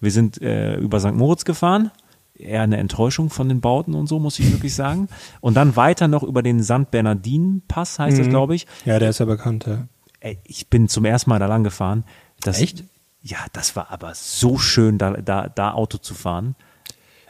[0.01, 1.15] Wir sind äh, über St.
[1.15, 1.91] Moritz gefahren.
[2.35, 5.09] Eher eine Enttäuschung von den Bauten und so, muss ich wirklich sagen.
[5.41, 6.91] Und dann weiter noch über den St.
[6.91, 8.67] Bernardin-Pass, heißt das, glaube ich.
[8.87, 9.89] Ja, der ist ja bekannt, ja.
[10.21, 12.05] Ey, ich bin zum ersten Mal da lang gefahren.
[12.41, 12.85] Das, Echt?
[13.23, 16.55] Ja, das war aber so schön, da, da, da Auto zu fahren.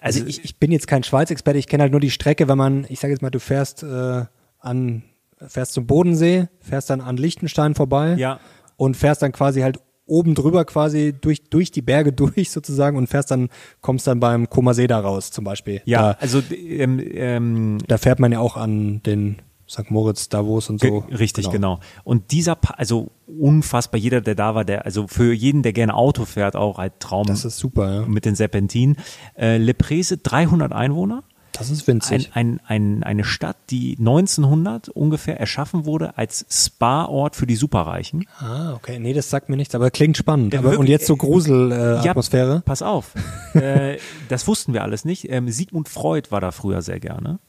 [0.01, 2.87] Also ich, ich bin jetzt kein Schweiz-Experte, ich kenne halt nur die Strecke, wenn man,
[2.89, 4.25] ich sage jetzt mal, du fährst äh,
[4.61, 5.03] an,
[5.47, 8.41] fährst zum Bodensee, fährst dann an Liechtenstein vorbei Ja.
[8.77, 13.07] und fährst dann quasi halt oben drüber quasi durch, durch die Berge durch sozusagen und
[13.07, 13.49] fährst dann,
[13.81, 15.83] kommst dann beim Koma See da raus zum Beispiel.
[15.85, 19.37] Ja, Da, also ähm, ähm, da fährt man ja auch an den
[19.69, 19.89] St.
[19.93, 21.05] Moritz, Davos und so.
[21.17, 21.79] Richtig, genau.
[22.03, 25.95] Und dieser, Pa- also unfassbar, jeder, der da war, der, also für jeden, der gerne
[25.95, 28.01] Auto fährt, auch ein Traum Das ist super, ja.
[28.07, 28.97] mit den Serpentinen.
[29.39, 31.23] Äh, Le Prese, 300 Einwohner.
[31.53, 32.31] Das ist Ein, winzig.
[32.35, 38.27] ein, ein, eine Stadt, die 1900 ungefähr erschaffen wurde als Spa-Ort für die Superreichen.
[38.39, 38.99] ah, okay.
[38.99, 40.55] Nee, das sagt mir nichts, aber klingt spannend.
[40.55, 42.05] Ja, aber, und jetzt so Grusel-Atmosphäre.
[42.05, 42.63] Äh, Atmosphäre.
[42.65, 43.15] pass auf.
[43.55, 43.99] äh,
[44.29, 45.29] das wussten wir alles nicht.
[45.31, 47.41] Ähm, Sigmund Freud war da früher sehr gerne.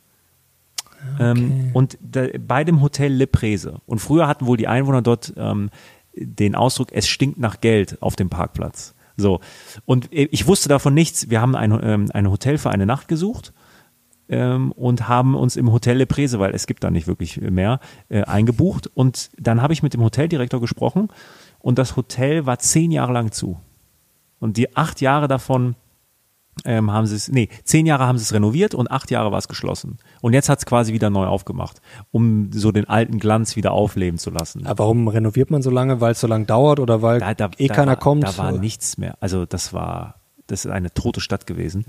[1.20, 3.82] Ähm, und da, bei dem Hotel Le Prese.
[3.86, 5.70] Und früher hatten wohl die Einwohner dort ähm,
[6.16, 8.93] den Ausdruck, es stinkt nach Geld auf dem Parkplatz.
[9.18, 9.39] So.
[9.86, 11.30] Und äh, ich wusste davon nichts.
[11.30, 13.54] Wir haben ein, ähm, ein Hotel für eine Nacht gesucht
[14.32, 17.80] ähm, und haben uns im Hotel Le Prese, weil es gibt da nicht wirklich mehr,
[18.10, 18.90] äh, eingebucht.
[18.94, 21.10] Und dann habe ich mit dem Hoteldirektor gesprochen
[21.60, 23.60] und das Hotel war zehn Jahre lang zu.
[24.40, 25.76] Und die acht Jahre davon
[26.66, 29.38] ähm, haben sie es, nee, zehn Jahre haben sie es renoviert und acht Jahre war
[29.38, 29.98] es geschlossen.
[30.22, 34.18] Und jetzt hat es quasi wieder neu aufgemacht, um so den alten Glanz wieder aufleben
[34.18, 34.66] zu lassen.
[34.66, 36.02] Aber warum renoviert man so lange?
[36.02, 38.24] Weil es so lange dauert oder weil Da, da, eh da keiner war, kommt?
[38.24, 39.16] Da war nichts mehr.
[39.20, 40.20] Also das war,
[40.52, 41.86] das ist eine tote Stadt gewesen.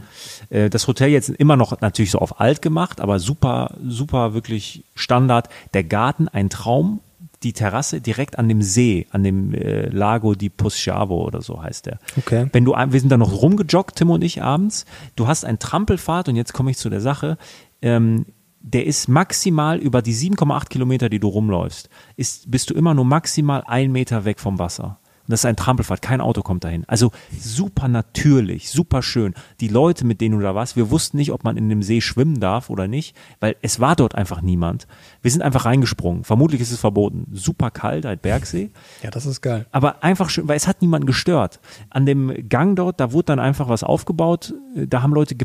[0.50, 4.84] Äh, Das Hotel jetzt immer noch natürlich so auf alt gemacht, aber super, super wirklich
[4.94, 5.48] Standard.
[5.74, 7.00] Der Garten, ein Traum.
[7.42, 11.86] Die Terrasse direkt an dem See, an dem äh, Lago di Posciavo oder so heißt
[11.86, 11.98] der.
[12.16, 12.48] Okay.
[12.52, 14.84] Wenn du, wir sind da noch rumgejoggt, Tim und ich abends.
[15.16, 17.38] Du hast einen Trampelpfad und jetzt komme ich zu der Sache.
[17.82, 18.26] Ähm,
[18.60, 23.04] der ist maximal über die 7,8 Kilometer, die du rumläufst, ist, bist du immer nur
[23.04, 25.00] maximal ein Meter weg vom Wasser.
[25.26, 26.84] Und das ist ein Trampelpfad, kein Auto kommt dahin.
[26.88, 29.34] Also super natürlich, super schön.
[29.60, 32.00] Die Leute, mit denen du da warst, wir wussten nicht, ob man in dem See
[32.00, 34.86] schwimmen darf oder nicht, weil es war dort einfach niemand.
[35.22, 36.24] Wir sind einfach reingesprungen.
[36.24, 37.26] Vermutlich ist es verboten.
[37.32, 38.70] Super kalt, ein Bergsee.
[39.02, 39.66] Ja, das ist geil.
[39.70, 41.60] Aber einfach schön, weil es hat niemanden gestört.
[41.90, 44.54] An dem Gang dort, da wurde dann einfach was aufgebaut.
[44.74, 45.36] Da haben Leute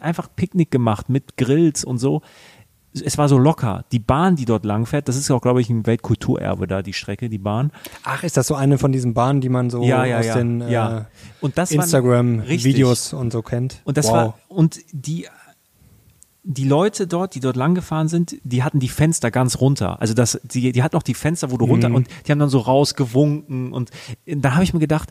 [0.00, 2.22] einfach Picknick gemacht mit Grills und so.
[3.02, 3.84] Es war so locker.
[3.92, 7.28] Die Bahn, die dort langfährt, das ist auch, glaube ich, ein Weltkulturerbe da, die Strecke,
[7.28, 7.70] die Bahn.
[8.04, 10.34] Ach, ist das so eine von diesen Bahnen, die man so Ja, ja, aus ja,
[10.36, 10.60] den.
[10.60, 11.04] Äh,
[11.40, 13.80] Und das waren- Instagram-Videos und so kennt?
[13.84, 14.12] Und das wow.
[14.14, 15.26] war, und die,
[16.42, 20.00] die Leute dort, die dort lang gefahren sind, die hatten die Fenster ganz runter.
[20.00, 22.48] Also das, die, die hatten auch die Fenster, wo du runter, und die haben dann
[22.48, 23.72] so rausgewunken.
[23.72, 23.90] Und
[24.26, 25.10] da habe ich mir gedacht,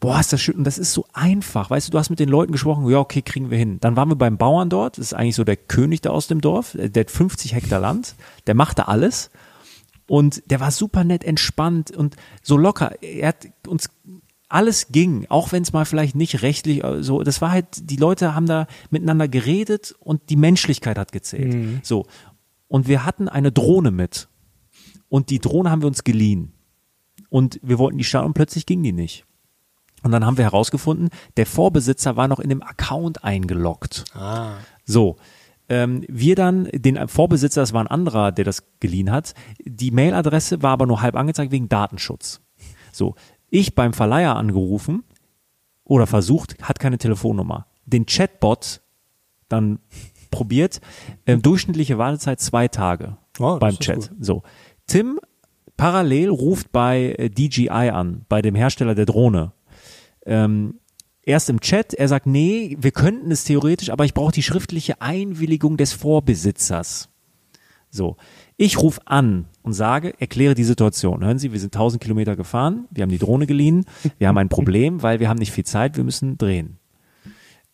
[0.00, 0.56] boah, ist das schön.
[0.56, 1.70] Und das ist so einfach.
[1.70, 3.78] Weißt du, du hast mit den Leuten gesprochen, ja, okay, kriegen wir hin.
[3.80, 6.40] Dann waren wir beim Bauern dort, das ist eigentlich so der König da aus dem
[6.40, 9.30] Dorf, der hat 50 Hektar Land, der machte alles.
[10.08, 13.00] Und der war super nett, entspannt und so locker.
[13.00, 13.90] Er hat uns
[14.48, 17.96] alles ging, auch wenn es mal vielleicht nicht rechtlich äh, so, das war halt, die
[17.96, 21.52] Leute haben da miteinander geredet und die Menschlichkeit hat gezählt.
[21.86, 22.06] So.
[22.66, 24.28] Und wir hatten eine Drohne mit.
[25.08, 26.52] Und die Drohne haben wir uns geliehen.
[27.28, 29.24] Und wir wollten die starten und plötzlich ging die nicht.
[30.02, 34.04] Und dann haben wir herausgefunden, der Vorbesitzer war noch in dem Account eingeloggt.
[34.14, 34.54] Ah.
[34.84, 35.16] So.
[35.68, 39.34] Ähm, wir dann, den Vorbesitzer, das war ein anderer, der das geliehen hat.
[39.64, 42.40] Die Mailadresse war aber nur halb angezeigt wegen Datenschutz.
[42.92, 43.14] So.
[43.50, 45.04] Ich beim Verleiher angerufen
[45.84, 47.66] oder versucht, hat keine Telefonnummer.
[47.84, 48.80] Den Chatbot
[49.48, 49.80] dann
[50.30, 50.80] probiert.
[51.26, 54.10] Ähm, durchschnittliche Wartezeit zwei Tage Oh, beim Chat.
[54.20, 54.42] So.
[54.86, 55.18] Tim
[55.76, 59.52] parallel ruft bei äh, DJI an, bei dem Hersteller der Drohne.
[60.26, 60.80] Ähm,
[61.22, 65.00] erst im Chat, er sagt, nee, wir könnten es theoretisch, aber ich brauche die schriftliche
[65.00, 67.08] Einwilligung des Vorbesitzers.
[67.90, 68.16] So,
[68.56, 71.24] ich rufe an und sage, erkläre die Situation.
[71.24, 73.84] Hören Sie, wir sind 1000 Kilometer gefahren, wir haben die Drohne geliehen,
[74.18, 76.78] wir haben ein Problem, weil wir haben nicht viel Zeit, wir müssen drehen.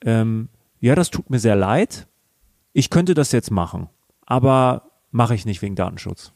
[0.05, 0.49] Ähm,
[0.81, 2.07] ja, das tut mir sehr leid.
[2.73, 3.89] Ich könnte das jetzt machen,
[4.25, 6.33] aber mache ich nicht wegen Datenschutz.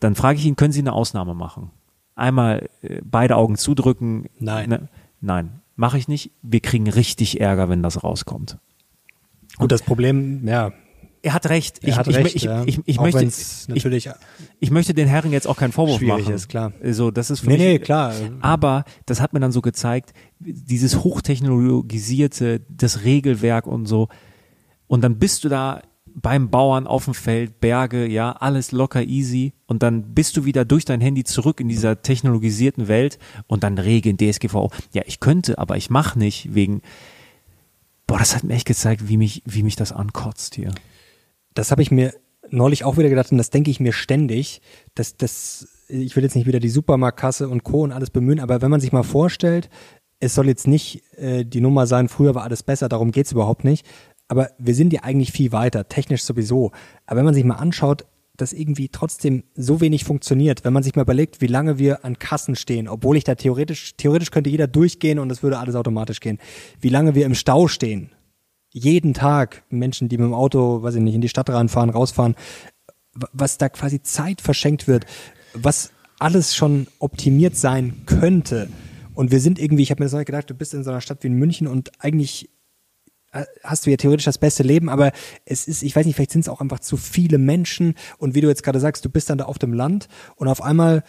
[0.00, 1.70] Dann frage ich ihn, können Sie eine Ausnahme machen?
[2.16, 4.26] Einmal äh, beide Augen zudrücken.
[4.38, 4.68] Nein.
[4.68, 4.88] Ne,
[5.22, 6.30] nein, mache ich nicht.
[6.42, 8.58] Wir kriegen richtig Ärger, wenn das rauskommt.
[9.58, 10.72] Und das Problem, ja,
[11.22, 11.82] Er hat recht.
[11.82, 12.34] er ich, hat ich, recht.
[12.36, 12.64] ich, ja.
[12.66, 13.24] ich, ich, möchte,
[13.68, 14.10] natürlich
[14.60, 16.34] ich möchte den Herren jetzt auch keinen Vorwurf Schwierig machen.
[16.34, 16.72] ist, klar.
[16.82, 18.12] So, das ist für Nee, mich, nee, klar.
[18.40, 24.08] Aber das hat mir dann so gezeigt, dieses hochtechnologisierte, das Regelwerk und so.
[24.86, 25.82] Und dann bist du da
[26.14, 29.52] beim Bauern auf dem Feld, Berge, ja, alles locker easy.
[29.66, 33.78] Und dann bist du wieder durch dein Handy zurück in dieser technologisierten Welt und dann
[33.78, 34.70] Regeln, DSGVO.
[34.92, 36.82] Ja, ich könnte, aber ich mache nicht wegen.
[38.06, 40.72] Boah, das hat mir echt gezeigt, wie mich, wie mich das ankotzt hier.
[41.54, 42.14] das habe ich mir
[42.50, 44.60] neulich auch wieder gedacht und das denke ich mir ständig,
[44.94, 47.82] dass das, ich will jetzt nicht wieder die Supermarktkasse und Co.
[47.82, 49.70] und alles bemühen, aber wenn man sich mal vorstellt,
[50.20, 53.64] es soll jetzt nicht äh, die Nummer sein, früher war alles besser, darum geht's überhaupt
[53.64, 53.86] nicht,
[54.32, 56.72] aber wir sind ja eigentlich viel weiter, technisch sowieso.
[57.04, 58.06] Aber wenn man sich mal anschaut,
[58.38, 62.18] dass irgendwie trotzdem so wenig funktioniert, wenn man sich mal überlegt, wie lange wir an
[62.18, 66.20] Kassen stehen, obwohl ich da theoretisch, theoretisch könnte jeder durchgehen und es würde alles automatisch
[66.20, 66.38] gehen,
[66.80, 68.08] wie lange wir im Stau stehen,
[68.70, 72.34] jeden Tag Menschen, die mit dem Auto, weiß ich nicht, in die Stadt reinfahren, rausfahren,
[73.34, 75.04] was da quasi Zeit verschenkt wird,
[75.52, 78.70] was alles schon optimiert sein könnte.
[79.12, 81.02] Und wir sind irgendwie, ich habe mir das neu gedacht, du bist in so einer
[81.02, 82.48] Stadt wie in München und eigentlich
[83.62, 85.12] hast du ja theoretisch das beste Leben, aber
[85.44, 88.40] es ist, ich weiß nicht, vielleicht sind es auch einfach zu viele Menschen und wie
[88.40, 91.02] du jetzt gerade sagst, du bist dann da auf dem Land und auf einmal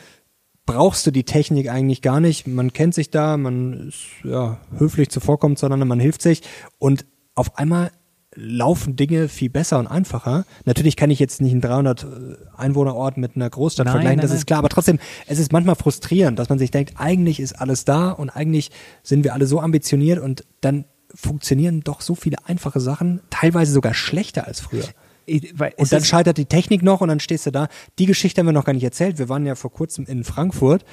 [0.66, 2.48] brauchst du die Technik eigentlich gar nicht.
[2.48, 6.42] Man kennt sich da, man ist ja höflich zuvorkommt, sondern man hilft sich
[6.80, 7.06] und
[7.36, 7.92] auf einmal
[8.36, 10.46] laufen Dinge viel besser und einfacher.
[10.66, 12.08] Natürlich kann ich jetzt nicht einen 300
[12.56, 14.38] Einwohnerort mit einer Großstadt Nein, vergleichen, nein, das nein.
[14.40, 17.86] ist klar, aber trotzdem, es ist manchmal frustrierend, dass man sich denkt, eigentlich ist alles
[17.86, 18.72] da und eigentlich
[19.04, 23.94] sind wir alle so ambitioniert und dann funktionieren doch so viele einfache Sachen, teilweise sogar
[23.94, 24.86] schlechter als früher.
[25.78, 27.68] Und dann scheitert die Technik noch und dann stehst du da.
[27.98, 29.20] Die Geschichte haben wir noch gar nicht erzählt.
[29.20, 30.84] Wir waren ja vor kurzem in Frankfurt,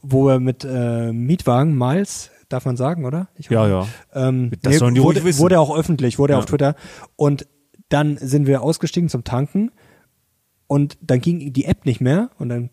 [0.00, 3.28] wo wir mit äh, Mietwagen, Miles, darf man sagen, oder?
[3.36, 3.88] Ich Ja, ja.
[4.14, 5.40] Ähm, Das sollen die wurde, wissen.
[5.40, 6.38] wurde auch öffentlich, wurde Ja.
[6.38, 6.76] auf Twitter.
[7.16, 7.46] Und
[7.88, 9.72] dann sind wir ausgestiegen zum Tanken
[10.68, 12.70] und dann ging die App nicht mehr und dann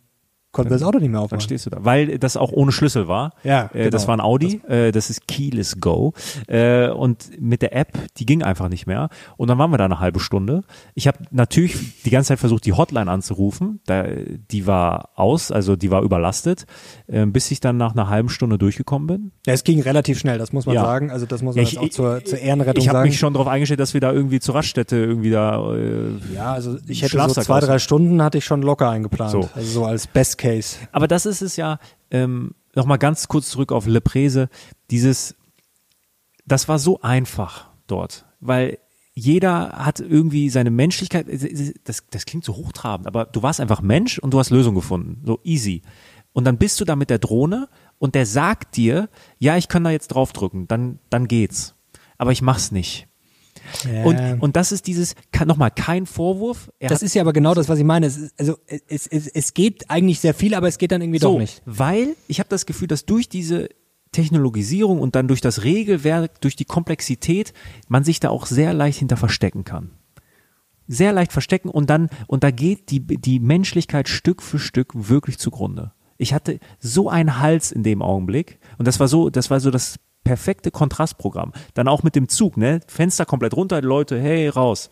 [0.58, 1.41] konnten wir das Auto nicht mehr Dann aufmachen.
[1.41, 1.78] stehst du da.
[1.86, 3.32] Weil das auch ohne Schlüssel war.
[3.43, 4.08] Ja, Äh, Das genau.
[4.10, 6.14] war ein Audi, äh, das ist Keyless Go.
[6.47, 9.10] Äh, und mit der App, die ging einfach nicht mehr.
[9.38, 10.64] Und dann waren wir da eine halbe Stunde.
[10.95, 13.80] Ich habe natürlich die ganze Zeit versucht, die Hotline anzurufen.
[13.86, 14.03] Da,
[14.51, 16.66] die war aus, also die war überlastet,
[17.08, 19.32] äh, bis ich dann nach einer halben Stunde durchgekommen bin.
[19.45, 20.82] Ja, es ging relativ schnell, das muss man Ja.
[20.84, 21.12] sagen.
[21.12, 23.10] Also das muss man Ja, jetzt auch zur, zur Ehrenrettung ich habe sagen.
[23.10, 25.74] mich schon darauf eingestellt, dass wir da irgendwie zur Raststätte irgendwie da.
[25.76, 29.32] Äh, ja, also ich hätte so zwei, drei Stunden hatte ich schon locker eingeplant.
[29.32, 29.49] So.
[29.53, 30.47] Also so als Best Case.
[30.91, 31.80] Aber das ist es ja,
[32.12, 34.50] ähm, nochmal ganz kurz zurück auf Le Prese,
[34.91, 35.36] dieses,
[36.45, 38.78] das war so einfach dort, weil
[39.14, 41.28] jeder hat irgendwie seine Menschlichkeit,
[41.86, 45.24] das, das klingt so hochtrabend, aber du warst einfach Mensch und du hast Lösungen gefunden,
[45.26, 45.82] so easy.
[46.34, 47.68] Und dann bist du da mit der Drohne
[47.98, 51.74] und der sagt dir, ja, ich kann da jetzt draufdrücken, dann, dann geht's.
[52.20, 53.08] Aber ich mach's nicht.
[53.91, 54.03] Ja.
[54.03, 55.15] Und, und das ist dieses,
[55.45, 56.72] nochmal, kein Vorwurf.
[56.80, 58.05] Er Das hat- ist ja aber genau das, was ich meine.
[58.07, 58.57] Es also
[58.88, 61.61] es, es, es geht eigentlich sehr viel, aber es geht dann irgendwie so, doch nicht.
[61.65, 63.70] weil ich habe das Gefühl, dass durch diese
[64.11, 67.53] Technologisierung und dann durch das Regelwerk, durch die Komplexität,
[67.88, 69.91] man sich da auch sehr leicht hinter verstecken kann.
[70.88, 75.38] Sehr leicht verstecken und dann, und da geht die, die Menschlichkeit Stück für Stück wirklich
[75.38, 75.91] zugrunde.
[76.18, 79.70] Ich hatte so einen Hals in dem Augenblick und das war so, das war so
[79.70, 79.97] das
[80.28, 81.53] perfekte Kontrastprogramm.
[81.73, 82.82] Dann auch mit dem Zug, ne?
[82.88, 84.89] Fenster komplett runter, Leute, hey, raus.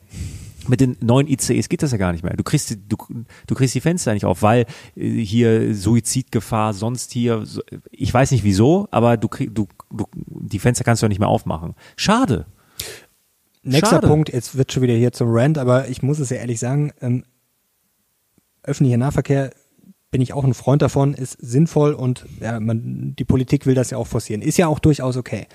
[0.67, 2.36] Mit den neuen ICEs geht das ja gar nicht mehr.
[2.36, 2.97] Du kriegst, die- du,
[3.45, 4.65] du kriegst die Fenster nicht auf, weil
[4.95, 7.43] äh, hier Suizidgefahr, sonst hier,
[7.91, 11.19] ich weiß nicht wieso, aber du, krieg, du, du die Fenster kannst du ja nicht
[11.19, 11.75] mehr aufmachen.
[11.97, 12.45] Schade.
[13.61, 14.07] Nächster Schade.
[14.07, 16.91] Punkt, jetzt wird schon wieder hier zum Rant, aber ich muss es ja ehrlich sagen,
[17.01, 17.23] ähm,
[18.63, 19.51] öffentlicher Nahverkehr
[20.16, 23.89] bin ich auch ein Freund davon, ist sinnvoll und ja, man, die Politik will das
[23.89, 24.41] ja auch forcieren.
[24.41, 25.45] Ist ja auch durchaus okay.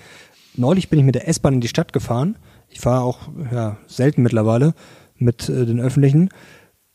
[0.55, 2.37] Neulich bin ich mit der S-Bahn in die Stadt gefahren.
[2.69, 4.75] Ich fahre auch ja, selten mittlerweile
[5.17, 6.29] mit äh, den Öffentlichen.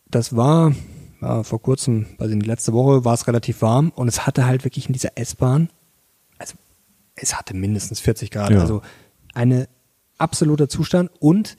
[0.09, 0.77] Das war
[1.21, 4.62] ja, vor kurzem, ich nicht, letzte Woche war es relativ warm und es hatte halt
[4.62, 5.69] wirklich in dieser S-Bahn,
[6.39, 6.55] also
[7.17, 8.53] es hatte mindestens 40 Grad.
[8.53, 8.61] Ja.
[8.61, 8.81] Also
[9.35, 9.69] eine
[10.19, 11.57] absoluter Zustand und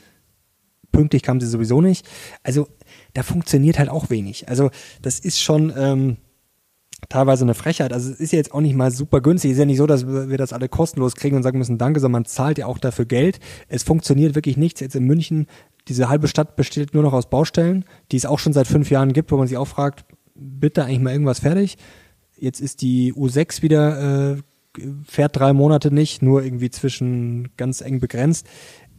[0.93, 2.07] pünktlich kam sie sowieso nicht.
[2.43, 2.69] Also
[3.13, 4.49] da funktioniert halt auch wenig.
[4.49, 4.69] Also
[5.01, 6.17] das ist schon ähm,
[7.09, 7.93] teilweise eine Frechheit.
[7.93, 9.51] Also es ist ja jetzt auch nicht mal super günstig.
[9.51, 11.99] Es ist ja nicht so, dass wir das alle kostenlos kriegen und sagen müssen, danke,
[11.99, 13.39] sondern man zahlt ja auch dafür Geld.
[13.67, 14.79] Es funktioniert wirklich nichts.
[14.79, 15.47] Jetzt in München,
[15.87, 19.13] diese halbe Stadt besteht nur noch aus Baustellen, die es auch schon seit fünf Jahren
[19.13, 20.05] gibt, wo man sich auch fragt,
[20.35, 21.77] bitte eigentlich mal irgendwas fertig.
[22.37, 24.37] Jetzt ist die U6 wieder, äh,
[25.05, 28.47] fährt drei Monate nicht, nur irgendwie zwischen ganz eng begrenzt.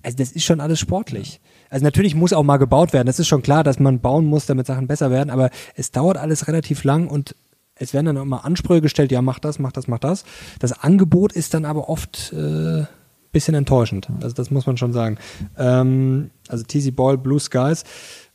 [0.02, 1.40] Also das ist schon alles sportlich.
[1.70, 3.06] Also natürlich muss auch mal gebaut werden.
[3.06, 6.16] Das ist schon klar, dass man bauen muss, damit Sachen besser werden, aber es dauert
[6.16, 7.34] alles relativ lang und
[7.74, 10.24] es werden dann immer Ansprüche gestellt, ja, mach das, mach das, mach das.
[10.58, 12.84] Das Angebot ist dann aber oft äh,
[13.32, 14.08] bisschen enttäuschend.
[14.20, 15.18] Also das muss man schon sagen.
[15.56, 17.84] Ähm, also TZ Ball, Blue Skies.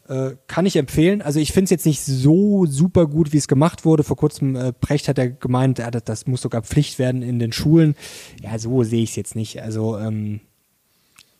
[0.07, 1.21] Äh, kann ich empfehlen.
[1.21, 4.03] Also ich finde es jetzt nicht so super gut, wie es gemacht wurde.
[4.03, 7.39] Vor kurzem, äh, Precht hat ja gemeint, ja, das, das muss sogar Pflicht werden in
[7.39, 7.95] den Schulen.
[8.41, 9.61] Ja, so sehe ich es jetzt nicht.
[9.61, 10.41] Also ähm,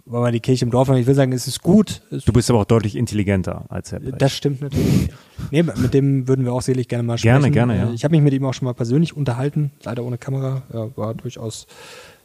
[0.06, 0.98] wollen wir die Kirche im Dorf haben.
[0.98, 2.02] Ich will sagen, es ist gut.
[2.12, 4.22] Es, Du bist aber auch deutlich intelligenter als Herr Brecht.
[4.22, 5.10] das stimmt natürlich.
[5.52, 7.42] Nee, mit dem würden wir auch selig gerne mal sprechen.
[7.42, 7.92] Gerne, gerne, ja.
[7.94, 10.64] Ich habe mich mit ihm auch schon mal persönlich unterhalten, leider ohne Kamera.
[10.74, 11.68] Ja, war durchaus,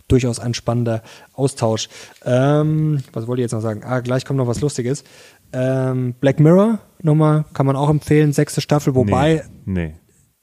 [0.09, 1.03] durchaus ein spannender
[1.35, 1.89] Austausch.
[2.24, 3.83] Ähm, was wollte ich jetzt noch sagen?
[3.85, 5.05] Ah, gleich kommt noch was Lustiges.
[5.53, 9.85] Ähm, Black Mirror, nochmal, kann man auch empfehlen, sechste Staffel, wobei Nee.
[9.89, 9.95] nee.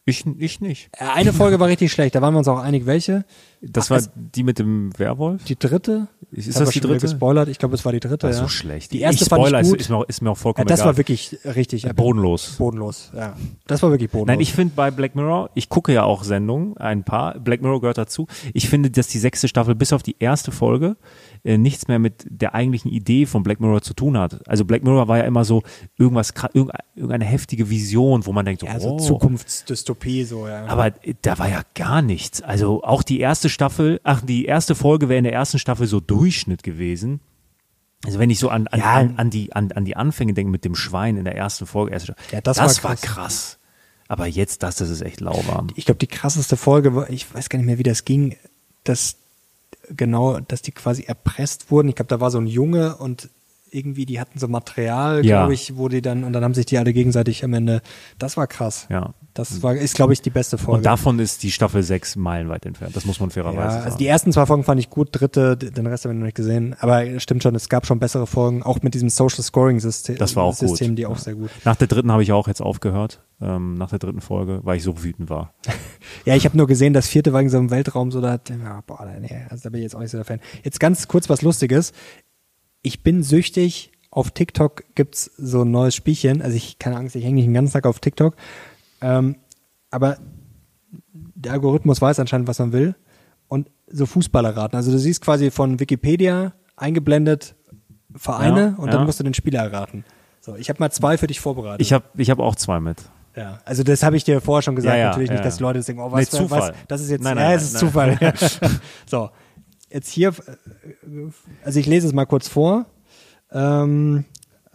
[0.08, 0.90] Ich, ich nicht.
[0.94, 3.26] äh, eine Folge war richtig schlecht, da waren wir uns auch einig, welche.
[3.62, 5.44] Das Ach, war die mit dem Werwolf?
[5.46, 6.08] Die dritte?
[6.32, 7.00] Ist Jetzt das die dritte?
[7.00, 8.28] gespoilert, ich glaube, es war die dritte.
[8.28, 8.38] War ja.
[8.38, 8.92] so schlecht.
[8.94, 9.80] Die erste ich fand Spoiler ich ist, gut.
[9.82, 10.90] ist, mir, auch- ist mir auch ja, vollkommen das egal.
[10.92, 11.88] war wirklich richtig.
[11.96, 12.56] bodenlos.
[12.58, 13.36] Bodenlos, ja.
[13.66, 14.28] Das war wirklich bodenlos.
[14.28, 17.82] Nein, ich finde bei Black Mirror, ich gucke ja auch Sendungen, ein paar, Black Mirror
[17.82, 18.28] gehört dazu.
[18.54, 20.98] Ich finde, dass die sechste Staffel bis auf die erste Folge
[21.46, 24.48] äh, nichts mehr mit der eigentlichen Idee von Black Mirror zu tun hat.
[24.50, 25.62] Also Black Mirror war ja immer so
[25.96, 30.66] irgendwas, irgendeine, heftige Vision, wo man denkt, so, ja, so oh, Zukunftsdystopie, so, ja.
[30.66, 32.42] aber äh, da war ja gar nichts.
[32.42, 36.00] Also auch die erste Staffel, ach, die erste Folge wäre in der ersten Staffel so
[36.00, 37.20] Durchschnitt gewesen.
[38.04, 38.94] Also wenn ich so an, an, Ja.
[38.96, 41.94] an, an, die, an, an die Anfänge denke mit dem Schwein in der ersten Folge,
[41.94, 43.02] erste Ja, das war war krass.
[43.02, 43.60] krass.
[44.08, 45.68] Aber jetzt das, das ist echt lauwarm.
[45.76, 48.36] ich glaube, die krasseste Folge war, ich weiß gar nicht mehr, wie das ging,
[48.84, 49.18] dass
[49.96, 51.90] genau, dass die quasi erpresst wurden.
[51.90, 53.30] Ich glaube, da war so ein Junge und
[53.72, 55.40] irgendwie, die hatten so Material, Ja.
[55.40, 57.82] glaube ich, wo die dann, und dann haben sich die alle gegenseitig am Ende,
[58.18, 58.88] das war krass.
[58.90, 59.14] Ja.
[59.36, 60.78] Das war, ist, glaube ich, die beste Folge.
[60.78, 62.96] Und davon ist die Staffel 6 meilenweit entfernt.
[62.96, 63.84] Das muss man ja, fairerweise sagen.
[63.84, 66.38] also die ersten zwei Folgen fand ich gut, dritte, den Rest habe ich noch nicht
[66.38, 66.74] gesehen.
[66.80, 70.16] Aber stimmt schon, es gab schon bessere Folgen, auch mit diesem Social Scoring System.
[70.18, 70.98] das war auch System, gut.
[71.00, 71.22] die auch Ja.
[71.22, 71.50] sehr gut.
[71.66, 73.22] Nach der dritten habe ich auch jetzt aufgehört.
[73.42, 75.54] Ähm, nach der dritten Folge, weil ich so wütend war.
[76.24, 78.82] Ja, ich habe nur gesehen, das vierte war in so einem Weltraum, so da, ja,
[78.88, 80.40] boah, nee, also da bin ich jetzt auch nicht so der Fan.
[80.64, 81.92] Jetzt ganz kurz was Lustiges.
[82.84, 83.92] Ich bin süchtig.
[84.12, 86.42] Auf TikTok gibt's so ein neues Spielchen.
[86.42, 88.36] Also ich keine Angst, ich hänge nicht den ganzen Tag auf TikTok.
[89.02, 89.36] Ähm,
[89.92, 90.18] aber
[91.14, 92.96] der Algorithmus weiß anscheinend, was man will.
[93.48, 94.76] Und so Fußballer raten.
[94.76, 97.56] Also du siehst quasi von Wikipedia eingeblendet
[98.16, 98.94] Vereine Ja, und ja.
[98.94, 100.04] dann musst du den Spieler erraten.
[100.42, 101.82] So, ich habe mal zwei für dich vorbereitet.
[101.82, 102.98] Ich habe ich hab auch zwei mit.
[103.36, 105.82] Ja, also das habe ich dir vorher schon gesagt, Ja, natürlich nicht, dass die Leute
[105.82, 106.70] denken, oh, Nee, was, Zufall.
[106.70, 108.34] was, das ist jetzt, Nein, ja, nein, es ist nein, Zufall.
[109.06, 109.30] so,
[109.90, 111.32] jetzt hier, äh,
[111.66, 112.86] also ich lese es mal kurz vor.
[113.52, 114.24] Ähm,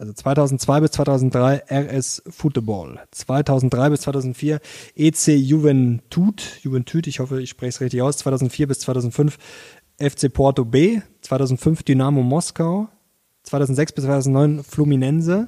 [0.01, 4.59] also 2002 bis 2003 RS Football, 2003 bis 2004
[4.95, 9.37] EC Juventud, Juventud, ich hoffe, ich spreche es richtig aus, 2004 bis 2005
[9.99, 12.87] FC Porto B, 2005 Dynamo Moskau,
[13.43, 15.47] 2006 bis 2009 Fluminense,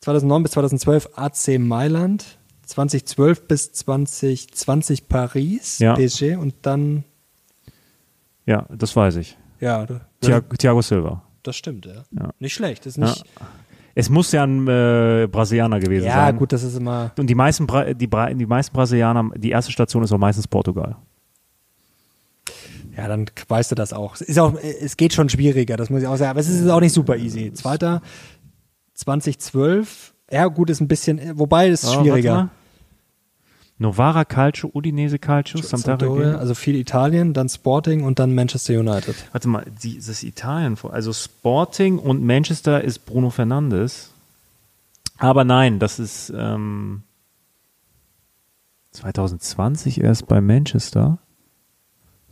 [0.00, 5.94] 2009 bis 2012 AC Mailand, 2012 bis 2020 Paris, Ja.
[5.94, 7.04] PSG und dann,
[8.46, 9.38] Ja, das weiß ich.
[9.60, 9.86] ja,
[10.20, 11.22] Thiago, Thiago Silva.
[11.48, 12.04] Das stimmt, ja.
[12.12, 12.30] Ja.
[12.38, 13.24] Nicht schlecht, ist nicht.
[13.94, 16.36] Es muss ja ein äh, Brasilianer gewesen Ja, sein.
[16.36, 17.10] gut, das ist immer.
[17.18, 20.46] Und die meisten, Bra die, Bra die meisten Brasilianer, die erste Station ist auch meistens
[20.46, 20.94] Portugal.
[22.96, 24.14] Ja, dann weißt du das auch.
[24.14, 26.30] Es Ist auch, es geht schon schwieriger, das muss ich auch sagen.
[26.30, 27.52] Aber es ist auch nicht super easy.
[27.52, 28.02] Zweiter,
[28.94, 30.14] 2012.
[30.30, 32.50] Ja, gut, ist ein bisschen, wobei es ist Oh, schwieriger.
[33.78, 35.98] Novara Calcio, Udinese Calcio, Sampdoria.
[35.98, 39.14] Sampdoria, also viel Italien, dann Sporting und dann Manchester United.
[39.32, 40.76] Warte mal, die, das ist Italien.
[40.90, 44.10] Also Sporting und Manchester ist Bruno Fernandes.
[45.16, 47.02] Aber nein, das ist ähm,
[48.92, 51.18] 2020 erst bei Manchester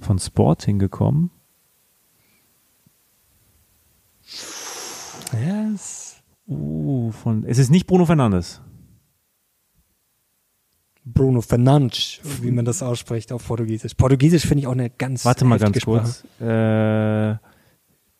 [0.00, 1.30] von Sporting gekommen.
[5.32, 6.16] Yes.
[6.48, 8.60] Uh, von, es ist nicht Bruno Fernandes.
[11.08, 13.94] Bruno Fernandes, wie man das ausspricht auf Portugiesisch.
[13.94, 16.00] Portugiesisch finde ich auch eine ganz Warte mal ganz Sprache.
[16.00, 16.24] kurz.
[16.40, 17.38] Äh,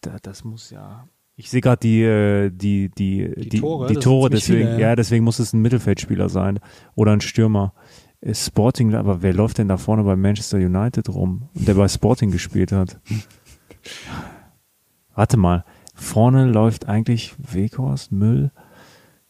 [0.00, 1.08] da, das muss ja.
[1.34, 4.80] Ich sehe gerade die, äh, die, die, die, Tore, die Tore sind ziemlich deswegen, viele,
[4.80, 4.88] ja.
[4.90, 4.96] ja.
[4.96, 6.60] deswegen muss es ein Mittelfeldspieler sein
[6.94, 7.74] oder ein Stürmer.
[8.32, 12.72] Sporting, aber wer läuft denn da vorne bei Manchester United rum, der bei Sporting gespielt
[12.72, 12.98] hat?
[15.14, 15.64] Warte mal,
[15.94, 18.52] vorne läuft eigentlich Weghorst, Müll,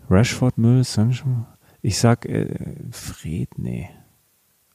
[0.09, 1.47] Rashford, Müll, Sancho.
[1.87, 2.49] Ich sag äh,
[2.91, 3.89] Fred, nee.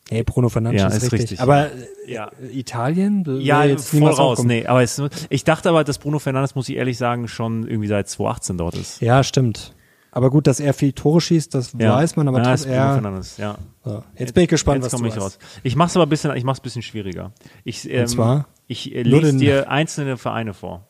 [0.10, 1.20] Hey, Bruno Fernandes Ja, ist, ist richtig.
[1.32, 1.42] richtig.
[1.42, 1.70] Aber
[2.08, 2.32] Ja.
[2.42, 3.26] äh, Italien?
[3.26, 4.42] wäre Ja, jetzt voll raus.
[4.46, 7.90] Nee, aber es, ich dachte aber, dass Bruno Fernandes, muss ich ehrlich sagen, schon irgendwie
[7.90, 9.02] seit 2018 dort ist.
[9.02, 9.76] Ja, stimmt.
[10.14, 12.72] Aber gut, dass er viel Tore schießt, das weiß man, aber ja, ist trotzdem.
[12.72, 13.58] Bruno Ja, Fernandes, ja.
[13.84, 14.04] so.
[14.18, 15.38] Jetzt bin ich gespannt, Jetzt was komme du ich raus.
[15.64, 17.34] Ich mach's aber ein bisschen, ich mach's ein bisschen schwieriger.
[17.66, 18.48] Ich, ähm, zwar?
[18.68, 20.88] ich äh, lese dir einzelne Vereine vor.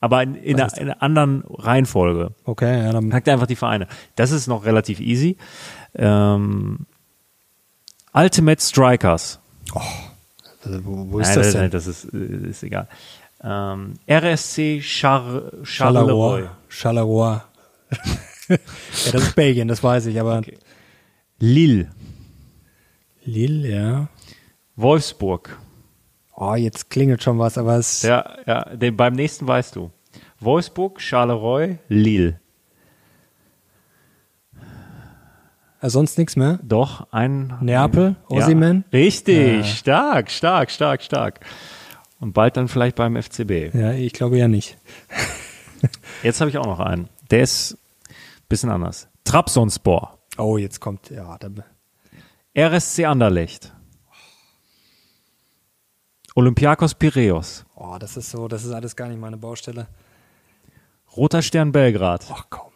[0.00, 2.32] Aber in, in, einer, in einer anderen Reihenfolge.
[2.44, 3.86] Okay, ja, dann Pack dir einfach die Vereine.
[4.14, 5.36] Das ist noch relativ easy.
[5.94, 6.86] Ähm,
[8.12, 9.40] Ultimate Strikers.
[10.64, 11.60] also, wo, wo ist Nein, das denn?
[11.62, 12.88] nein, das ist, äh, ist egal.
[13.42, 15.64] Ähm, RSC Char Charleroi.
[15.64, 16.50] Charleroi.
[16.68, 17.40] Charleroi.
[18.48, 18.56] ja,
[19.12, 20.58] das ist Belgien, das weiß ich, aber Okay.
[21.38, 21.90] Lille.
[23.24, 24.08] Lille, ja.
[24.76, 25.58] Wolfsburg.
[26.38, 29.90] Oh, jetzt klingelt schon was, aber es Ja, ja, den, beim nächsten weißt du.
[30.38, 32.38] Wolfsburg, Charleroi, Lille.
[35.80, 36.58] äh, sonst nichts mehr.
[36.62, 37.54] Doch, ein.
[37.60, 38.36] Neapel, Ja.
[38.36, 38.84] Osimhen?
[38.92, 39.64] Richtig, Ja.
[39.64, 41.40] stark, stark, stark, stark.
[42.20, 43.74] Und bald dann vielleicht beim FCB.
[43.74, 44.78] Ja, ich glaube ja nicht.
[46.22, 47.08] Jetzt habe ich auch noch einen.
[47.30, 47.78] Der ist
[48.08, 48.14] ein
[48.48, 49.08] bisschen anders.
[49.24, 50.18] Trabzonspor.
[50.38, 51.48] Oh, jetzt kommt, ja, da,
[52.56, 53.72] RSC Anderlecht.
[56.36, 57.64] Olympiakos Piräus.
[57.74, 59.88] oh, das ist so, das ist alles gar nicht meine Baustelle.
[61.16, 62.26] Roter Stern Belgrad.
[62.30, 62.72] Ach komm.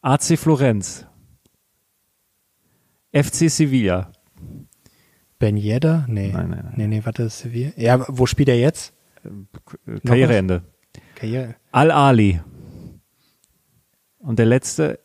[0.00, 1.06] AC Florenz.
[3.12, 4.10] FC Sevilla.
[5.38, 6.04] Ben Yedder?
[6.08, 6.32] Nee.
[6.32, 6.74] Nein, nein, nein.
[6.76, 7.70] Nee, nee, warte, Sevilla.
[7.76, 8.92] Ja, wo spielt er jetzt?
[9.24, 10.64] Äh, Karriereende.
[11.14, 11.54] Karriere.
[11.70, 12.40] Al-Ali.
[14.18, 14.98] Und der letzte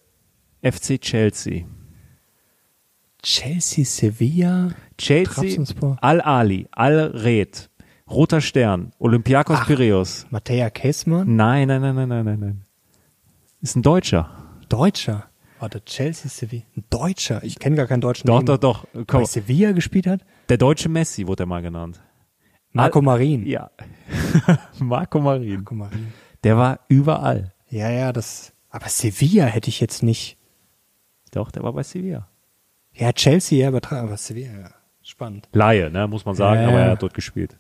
[0.63, 1.65] FC Chelsea.
[3.27, 4.69] Chelsea, Sevilla.
[4.97, 5.61] Chelsea.
[5.99, 7.69] Al-Ali, Al-Red,
[8.09, 10.25] Roter Stern, Olympiakos Piraeus.
[10.29, 11.35] Mattea Kessmann.
[11.35, 12.61] Nein, nein, nein, nein, nein, nein, nein.
[13.61, 14.29] Ist ein Deutscher.
[14.69, 15.25] Deutscher.
[15.59, 16.63] Warte, Chelsea, Sevilla.
[16.77, 17.43] Ein Deutscher.
[17.43, 18.27] Ich kenne gar keinen deutschen.
[18.27, 18.45] Doch, Namen.
[18.45, 18.85] doch, doch.
[19.07, 19.21] Komm.
[19.23, 20.21] Bei Sevilla gespielt hat?
[20.47, 21.99] Der deutsche Messi wurde er mal genannt.
[22.71, 23.45] Marco Al- Marin.
[23.45, 23.71] Ja.
[24.79, 25.55] Marco Marin.
[25.55, 26.13] Marco Marin.
[26.45, 27.53] Der war überall.
[27.69, 28.53] Ja, ja, das.
[28.69, 30.37] Aber Sevilla hätte ich jetzt nicht.
[31.31, 32.29] Doch, der war bei Sevilla.
[32.97, 34.69] Ja, Chelsea, ja, aber, aber Sevilla, ja.
[35.03, 35.47] Spannend.
[35.53, 37.55] Laie, ne, muss man sagen, Ja, aber er hat dort gespielt.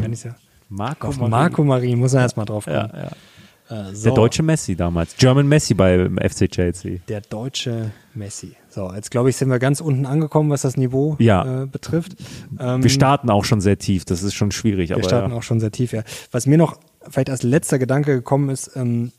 [0.00, 0.36] Kann ich sagen.
[0.68, 2.76] Marco Auf Marco Marin muss er erstmal drauf kommen.
[2.76, 3.10] Ja,
[3.68, 3.88] ja.
[3.90, 4.04] Äh, so.
[4.04, 5.16] Der deutsche Messi damals.
[5.16, 6.98] German Messi bei FC Chelsea.
[7.08, 8.56] Der deutsche Messi.
[8.68, 11.62] So, jetzt glaube ich, sind wir ganz unten angekommen, was das Niveau Ja.
[11.62, 12.16] äh, betrifft.
[12.58, 15.42] Ähm, Wir starten auch schon sehr tief, das ist schon schwierig, wir aber starten auch
[15.42, 16.02] schon sehr tief, ja.
[16.30, 16.78] Was mir noch
[17.08, 19.12] vielleicht als letzter Gedanke gekommen ist, ähm,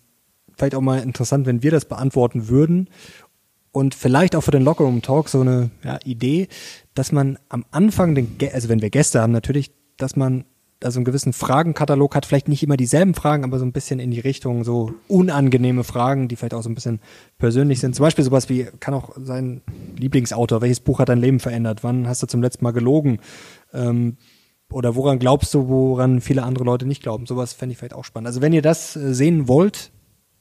[0.55, 2.89] vielleicht auch mal interessant, wenn wir das beantworten würden
[3.77, 6.47] und vielleicht auch für den Lockerroom Talk so eine ja, Idee,
[6.95, 10.45] dass man am Anfang, den, also wenn wir Gäste haben, natürlich, dass man
[10.79, 13.99] da so einen gewissen Fragenkatalog hat, vielleicht nicht immer dieselben Fragen, aber so ein bisschen
[13.99, 17.01] in die Richtung so unangenehme Fragen, die vielleicht auch so ein bisschen
[17.37, 17.95] persönlich sind.
[17.95, 19.61] Zum Beispiel sowas wie, kann auch sein
[19.95, 21.83] Lieblingsautor, welches Buch hat dein Leben verändert?
[21.83, 23.19] Wann hast du zum letzten Mal gelogen?
[23.73, 24.17] Ähm,
[24.71, 27.27] oder woran glaubst du, woran viele andere Leute nicht glauben?
[27.27, 28.27] Sowas fände ich vielleicht auch spannend.
[28.27, 29.91] Also wenn ihr das äh, sehen wollt,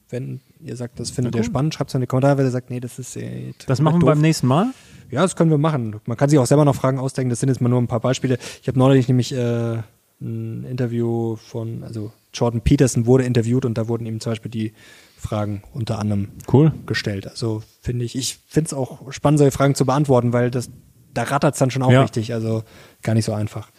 [0.09, 2.69] wenn ihr sagt, das findet ihr spannend, schreibt es in die Kommentare, wenn ihr sagt,
[2.69, 4.09] nee, das ist äh, Das machen wir doof.
[4.09, 4.67] beim nächsten Mal.
[5.11, 5.99] Ja, das können wir machen.
[6.05, 7.29] Man kann sich auch selber noch Fragen ausdenken.
[7.29, 8.37] Das sind jetzt mal nur ein paar Beispiele.
[8.61, 9.77] Ich habe neulich nämlich äh,
[10.21, 14.73] ein Interview von, also Jordan Peterson wurde interviewt und da wurden ihm zum Beispiel die
[15.17, 16.71] Fragen unter anderem Cool.
[16.85, 17.27] gestellt.
[17.27, 20.69] Also finde ich, ich finde es auch spannend, solche Fragen zu beantworten, weil das,
[21.13, 22.01] da rattert es dann schon auch Ja.
[22.01, 22.33] richtig.
[22.33, 22.63] Also
[23.01, 23.69] gar nicht so einfach.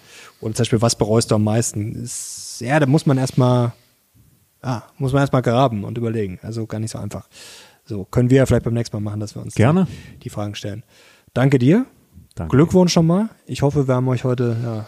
[0.40, 1.94] Und zum Beispiel, was bereust du am meisten?
[1.94, 3.72] Ist, ja, da muss man erstmal
[4.62, 6.38] Ah, muss man erstmal graben und überlegen.
[6.42, 7.28] Also gar nicht so einfach.
[7.84, 9.86] So, können wir ja vielleicht beim nächsten Mal machen, dass wir uns Gerne.
[10.14, 10.84] Die, die Fragen stellen.
[11.32, 11.86] Danke dir.
[12.34, 12.56] Danke.
[12.56, 13.30] Glückwunsch schon mal.
[13.46, 14.86] Ich hoffe, wir haben euch heute ja,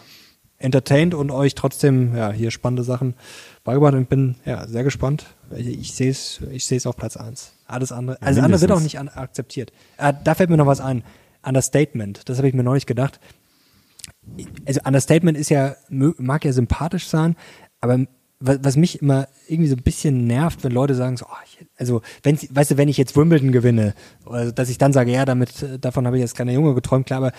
[0.59, 3.15] entertained und euch trotzdem ja, hier spannende Sachen
[3.65, 5.27] beigebracht und bin ja sehr gespannt.
[5.57, 7.53] Ich sehe es ich sehe es auf Platz eins.
[7.67, 9.05] Alles andere, alles andere wird auch mindestens.
[9.05, 9.73] nicht an, akzeptiert.
[9.97, 11.03] Äh, da fällt mir noch was ein.
[11.43, 13.19] Understatement, das habe ich mir neulich gedacht.
[14.67, 17.35] Also Understatement ist ja, mag ja sympathisch sein,
[17.81, 17.99] aber
[18.41, 22.01] was mich immer irgendwie so ein bisschen nervt, wenn Leute sagen so, oh, ich, also
[22.23, 25.63] wenn, weißt du, wenn ich jetzt Wimbledon gewinne, oder dass ich dann sage, ja, damit,
[25.63, 27.33] äh, davon habe ich jetzt keine Junge geträumt, klar, aber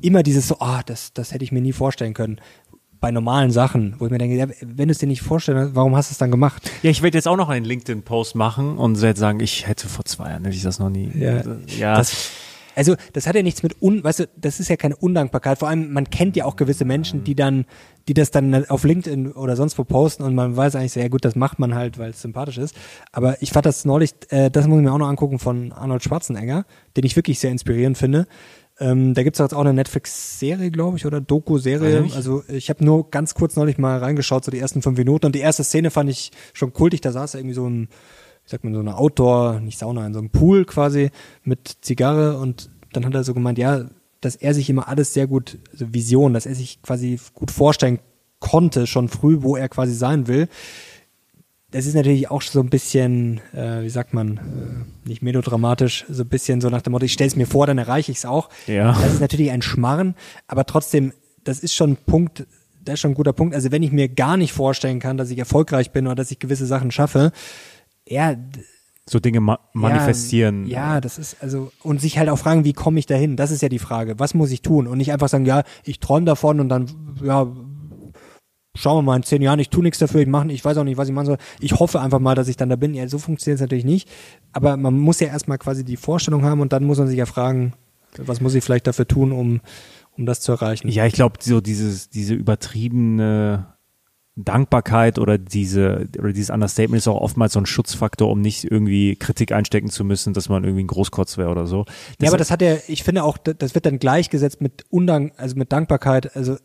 [0.00, 2.40] immer dieses so, ah, das, das hätte ich mir nie vorstellen können.
[3.00, 5.94] Bei normalen Sachen, wo ich mir denke, ja, wenn du es dir nicht vorstellst, warum
[5.94, 6.68] hast du es dann gemacht?
[6.82, 10.04] Ja, ich werde jetzt auch noch einen LinkedIn-Post machen und werde sagen, ich hätte vor
[10.04, 11.12] zwei Jahren hätte ich das noch nie.
[11.16, 11.42] Ja,
[11.78, 11.96] ja.
[11.96, 12.32] Das,
[12.78, 15.58] also, das hat ja nichts mit un, weißt du, das ist ja keine Undankbarkeit.
[15.58, 17.64] Vor allem, man kennt ja auch gewisse Menschen, die dann,
[18.06, 21.24] die das dann auf LinkedIn oder sonst wo posten und man weiß eigentlich ja gut,
[21.24, 22.76] das macht man halt, weil es sympathisch ist.
[23.10, 26.04] Aber ich fand das neulich, äh, das muss ich mir auch noch angucken von Arnold
[26.04, 26.66] Schwarzenegger,
[26.96, 28.28] den ich wirklich sehr inspirierend finde.
[28.80, 32.10] Ähm, da gibt's jetzt auch eine Netflix-Serie, glaube ich, oder Doku-Serie.
[32.14, 35.26] Also ich habe nur ganz kurz neulich mal reingeschaut, so die ersten fünf Minuten.
[35.26, 37.00] Und die erste Szene fand ich schon kultig.
[37.00, 37.88] Da saß er irgendwie so ein,
[38.48, 41.10] wie sagt man, so eine Outdoor, nicht Sauna, in so einem Pool quasi
[41.44, 42.38] mit Zigarre.
[42.38, 43.84] Und dann hat er so gemeint, ja,
[44.22, 47.98] dass er sich immer alles sehr gut, also Vision, dass er sich quasi gut vorstellen
[48.40, 50.48] konnte, schon früh, wo er quasi sein will.
[51.70, 56.22] Das ist natürlich auch so ein bisschen, äh, wie sagt man, äh, nicht melodramatisch, so
[56.22, 58.24] ein bisschen so nach dem Motto, ich stelle es mir vor, dann erreiche ich es
[58.24, 58.48] auch.
[58.66, 58.92] Ja.
[58.92, 60.14] Das ist natürlich ein Schmarren,
[60.46, 61.12] aber trotzdem,
[61.44, 62.46] das ist schon ein Punkt,
[62.82, 63.54] das ist schon ein guter Punkt.
[63.54, 66.38] Also wenn ich mir gar nicht vorstellen kann, dass ich erfolgreich bin oder dass ich
[66.38, 67.32] gewisse Sachen schaffe,
[68.08, 68.36] ja,
[69.06, 70.66] so Dinge ma manifestieren.
[70.66, 73.36] Ja, ja, das ist also und sich halt auch fragen, wie komme ich dahin?
[73.36, 74.18] Das ist ja die Frage.
[74.18, 74.86] Was muss ich tun?
[74.86, 76.86] Und nicht einfach sagen, ja, ich träume davon und dann
[77.22, 77.46] ja
[78.76, 80.84] schauen wir mal in zehn Jahren, ich tue nichts dafür, ich mache, ich weiß auch
[80.84, 81.38] nicht, was ich machen soll.
[81.58, 82.94] Ich hoffe einfach mal, dass ich dann da bin.
[82.94, 84.08] Ja, so funktioniert es natürlich nicht.
[84.52, 87.26] Aber man muss ja erstmal quasi die Vorstellung haben und dann muss man sich ja
[87.26, 87.72] fragen,
[88.18, 89.60] was muss ich vielleicht dafür tun, um
[90.18, 90.88] um das zu erreichen.
[90.88, 93.66] Ja, ich glaube, so dieses, diese übertriebene
[94.44, 99.16] Dankbarkeit oder diese, oder dieses Understatement ist auch oftmals so ein Schutzfaktor, um nicht irgendwie
[99.16, 101.86] Kritik einstecken zu müssen, dass man irgendwie ein Großkotz wäre oder so.
[102.20, 105.32] Ja, aber das hat ja, ich finde auch, da- das wird dann gleichgesetzt mit Undank,
[105.36, 106.36] also mit Dankbarkeit.
[106.36, 106.56] Also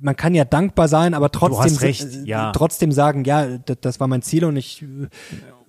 [0.00, 2.52] man kann ja dankbar sein, aber trotzdem, recht, äh, ja.
[2.52, 4.86] trotzdem sagen, ja, das, das war mein Ziel und ich äh,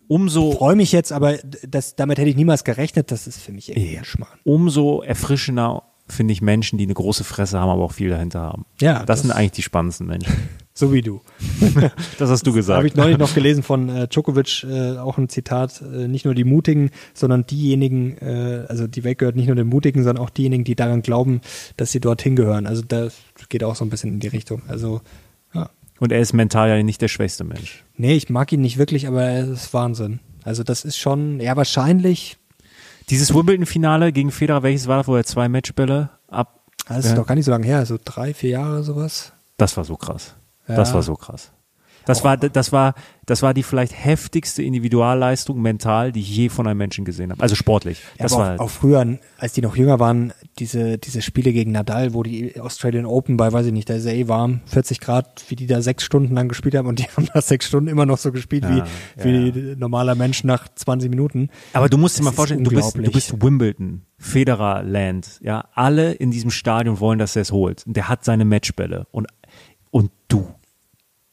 [0.07, 3.11] umso, freue mich jetzt, aber das, damit hätte ich niemals gerechnet.
[3.11, 4.37] Das ist für mich irgendwie ein Schmarrn.
[4.43, 8.65] umso erfrischender finde ich Menschen, die eine große Fresse haben, aber auch viel dahinter haben.
[8.79, 10.33] Ja, das, das- sind eigentlich die spannendsten Menschen.
[10.77, 11.21] So wie du.
[12.19, 12.75] Das hast du gesagt.
[12.75, 16.35] Habe ich neulich noch gelesen von äh, Djokovic, äh, auch ein Zitat, äh, nicht nur
[16.35, 20.29] die Mutigen, sondern diejenigen, äh, also die Welt gehört nicht nur den Mutigen, sondern auch
[20.29, 21.39] diejenigen, die daran glauben,
[21.77, 22.67] dass sie dorthin gehören.
[22.67, 23.15] Also das
[23.47, 24.63] geht auch so ein bisschen in die Richtung.
[24.67, 24.99] Also
[25.53, 25.69] ja.
[26.01, 27.85] Und er ist mental ja nicht der schwächste Mensch.
[27.95, 30.19] Nee, ich mag ihn nicht wirklich, aber es ist Wahnsinn.
[30.43, 32.35] Also das ist schon, ja wahrscheinlich,
[33.09, 36.61] Dieses Wimbledon-Finale gegen Federer, welches war das, wo er zwei Matchbälle ab?
[36.87, 37.15] das ist Ja.
[37.15, 39.33] doch gar nicht so lange her, so drei, vier Jahre sowas.
[39.57, 40.35] Das war so krass.
[40.67, 40.75] Ja.
[40.75, 41.51] Das war so krass.
[42.05, 42.93] Das war, das war,
[43.25, 47.41] das war die vielleicht heftigste Individualleistung mental, die ich je von einem Menschen gesehen habe.
[47.41, 48.01] Also sportlich.
[48.19, 51.51] Ja, Das aber war, auch, auch früher, als die noch jünger waren, diese, diese Spiele
[51.51, 54.61] gegen Nadal, wo die Australian Open bei, weiß ich nicht, da ist ja eh warm,
[54.65, 57.67] 40 Grad, wie die da sechs Stunden lang gespielt haben und die haben da sechs
[57.67, 58.85] Stunden immer noch so gespielt Ja,
[59.17, 59.55] wie, ja.
[59.55, 61.49] wie normaler Mensch nach 20 Minuten.
[61.73, 65.39] aber du musst dir Das mal ist vorstellen, du bist, du bist Wimbledon, Federer Land,
[65.41, 67.85] ja, alle in diesem Stadion wollen, dass er es holt.
[67.85, 69.27] Und der hat seine Matchbälle und,
[69.91, 70.47] und du,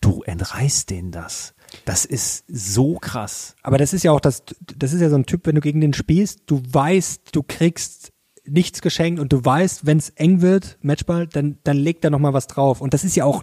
[0.01, 1.55] du entreißt denen das.
[1.85, 3.55] Das ist so krass.
[3.63, 4.43] Aber das ist ja auch das,
[4.77, 8.12] das ist ja so ein Typ, wenn du gegen den spielst, du weißt, du kriegst
[8.45, 12.19] nichts geschenkt und du weißt, wenn es eng wird, Matchball, dann, dann legt er noch
[12.19, 12.81] mal was drauf.
[12.81, 13.43] Und das ist ja auch,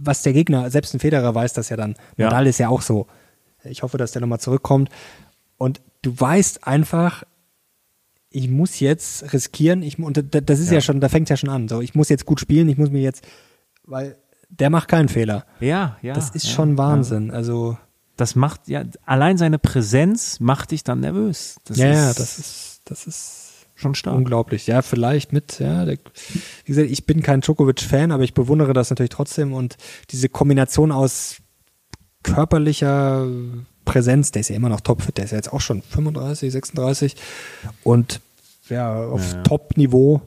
[0.00, 1.94] was der Gegner, selbst ein Federer weiß das ja dann.
[2.16, 2.26] Ja.
[2.26, 3.06] Nadal ist ja auch so.
[3.64, 4.88] Ich hoffe, dass der noch mal zurückkommt.
[5.58, 7.22] Und du weißt einfach,
[8.30, 10.80] ich muss jetzt riskieren, ich, und da- das ist ja, Ja.
[10.80, 11.68] schon, da fängt ja schon an.
[11.68, 13.22] So, ich muss jetzt gut spielen, ich muss mir jetzt,
[13.84, 14.16] weil
[14.48, 15.46] der macht keinen Fehler.
[15.60, 16.14] Ja, ja.
[16.14, 16.78] das ist ja, schon ja.
[16.78, 17.30] Wahnsinn.
[17.30, 17.76] Also,
[18.16, 21.56] Das macht, ja, allein seine Präsenz macht dich dann nervös.
[21.64, 23.41] Das ja, ist ja, das ist, das ist
[23.82, 24.16] schon stark.
[24.16, 24.66] unglaublich.
[24.66, 25.98] Ja, vielleicht mit, ja, der,
[26.64, 29.76] wie gesagt, ich bin kein Djokovic-Fan, aber ich bewundere das natürlich trotzdem und
[30.10, 31.36] diese Kombination aus
[32.22, 33.26] körperlicher
[33.84, 37.16] Präsenz, der ist ja immer noch topfit, der ist ja jetzt auch schon 35, 36
[37.82, 38.20] und
[38.68, 39.42] ja, auf Ja.
[39.42, 40.22] Top-Niveau,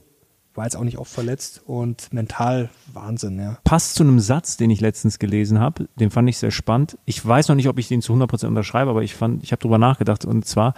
[0.54, 3.58] war jetzt auch nicht oft verletzt und mental Wahnsinn, ja.
[3.64, 5.88] passt zu einem Satz, den ich letztens gelesen habe.
[5.96, 6.98] Den fand ich sehr spannend.
[7.04, 9.60] Ich weiß noch nicht, ob ich den zu 100% unterschreibe, aber ich fand, ich habe
[9.60, 10.24] drüber nachgedacht.
[10.24, 10.74] Und zwar,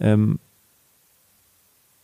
[0.00, 0.38] ähm,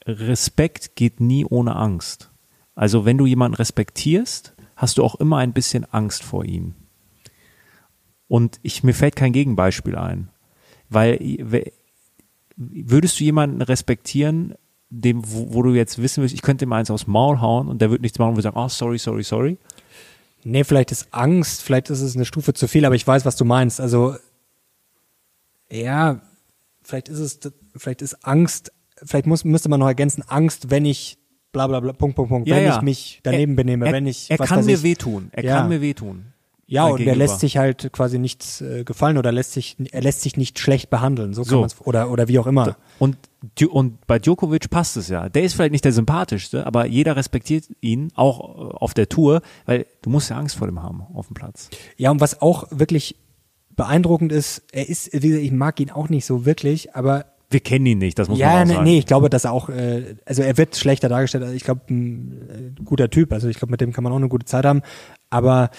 [0.09, 2.31] Respekt geht nie ohne Angst.
[2.75, 6.75] Also wenn du jemanden respektierst, hast du auch immer ein bisschen Angst vor ihm.
[8.29, 10.31] Und ich, mir fällt kein Gegenbeispiel ein.
[10.89, 11.19] Weil,
[12.57, 14.55] würdest du jemanden respektieren,
[14.91, 17.83] dem, wo, wo du jetzt wissen willst, ich könnte ihm eins aufs Maul hauen und
[17.83, 19.59] der wird nichts machen und wir sagen, oh, sorry, sorry, sorry.
[20.45, 23.37] Nee, vielleicht ist Angst, vielleicht ist es eine Stufe zu viel, aber ich weiß, was
[23.37, 23.81] du meinst.
[23.81, 24.17] Also,
[25.71, 26.21] ja,
[26.83, 27.41] vielleicht ist es,
[27.77, 28.73] vielleicht ist Angst,
[29.05, 31.19] vielleicht muss, müsste man noch ergänzen, Angst, wenn ich
[31.53, 32.77] bla bla bla, Punkt, Punkt, Punkt, Ja, wenn ja.
[32.77, 35.29] ich mich daneben er, benehme, er, wenn ich, Er was kann mir wehtun.
[35.33, 35.57] Er Ja.
[35.59, 36.27] kann mir wehtun.
[36.71, 37.17] Ja, und er Gegenüber.
[37.17, 40.91] lässt sich halt quasi nichts äh, gefallen oder lässt sich, er lässt sich nicht schlecht
[40.91, 41.67] behandeln, so So.
[41.87, 42.77] oder, oder wie auch immer.
[42.99, 43.17] Und,
[43.71, 45.31] und bei Djokovic passt es ja.
[45.31, 49.41] Der ist vielleicht nicht der sympathischste, aber jeder respektiert ihn, auch äh, auf der Tour,
[49.65, 51.71] weil du musst ja Angst vor dem haben auf dem Platz.
[51.97, 53.17] Ja, und was auch wirklich
[53.75, 57.61] beeindruckend ist, er ist, wie gesagt, ich mag ihn auch nicht so wirklich, aber Wir
[57.61, 58.85] kennen ihn nicht, das muss ja, man auch nee, sagen.
[58.85, 61.81] nee, ich glaube, dass er auch, äh, also er wird schlechter dargestellt, also ich glaube,
[61.89, 64.67] ein äh, guter Typ, also ich glaube, mit dem kann man auch eine gute Zeit
[64.67, 64.83] haben,
[65.31, 65.71] aber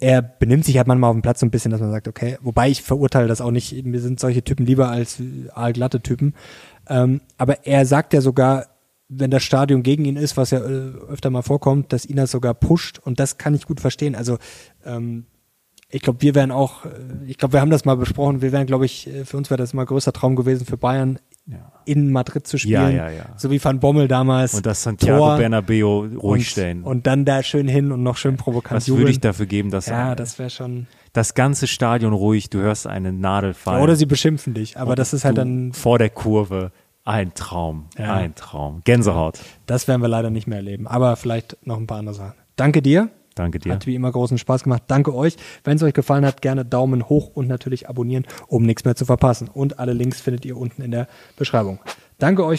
[0.00, 2.38] er benimmt sich halt manchmal auf dem Platz so ein bisschen, dass man sagt, okay,
[2.40, 6.34] wobei ich verurteile das auch nicht, mir sind solche Typen lieber als aalglatte Typen,
[6.88, 8.68] ähm, aber er sagt ja sogar,
[9.08, 12.30] wenn das Stadion gegen ihn ist, was ja äh, öfter mal vorkommt, dass ihn das
[12.30, 14.38] sogar pusht und das kann ich gut verstehen, also
[14.86, 15.26] ähm,
[15.94, 16.86] ich glaube, wir wären auch,
[17.26, 19.74] ich glaube, wir haben das mal besprochen, wir wären, glaube ich, für uns wäre das
[19.74, 21.70] mal größter Traum gewesen, für Bayern Ja.
[21.84, 22.96] in Madrid zu spielen.
[22.96, 23.24] Ja, ja, ja.
[23.36, 24.54] So wie Van Bommel damals.
[24.54, 26.82] Und das Santiago Tor Bernabeo ruhig und, stellen.
[26.82, 29.02] Und dann da schön hin und noch schön provokant Was jubeln.
[29.04, 30.86] würde ich dafür geben, dass Ja, das wäre schon.
[31.12, 33.82] das ganze Stadion ruhig, du hörst eine Nadel fallen.
[33.82, 36.72] Oder sie beschimpfen dich, aber das ist halt dann, vor der Kurve.
[37.04, 38.14] Ein Traum, Ja.
[38.14, 38.80] ein Traum.
[38.84, 39.40] Gänsehaut.
[39.66, 40.86] das werden wir leider nicht mehr erleben.
[40.86, 42.34] Aber vielleicht noch ein paar andere Sachen.
[42.54, 43.10] Danke dir.
[43.34, 43.72] Danke dir.
[43.72, 44.84] Hat wie immer großen Spaß gemacht.
[44.88, 45.36] Danke euch.
[45.64, 49.04] Wenn es euch gefallen hat, gerne Daumen hoch und natürlich abonnieren, um nichts mehr zu
[49.04, 49.48] verpassen.
[49.48, 51.78] Und alle Links findet ihr unten in der Beschreibung.
[52.18, 52.58] Danke euch.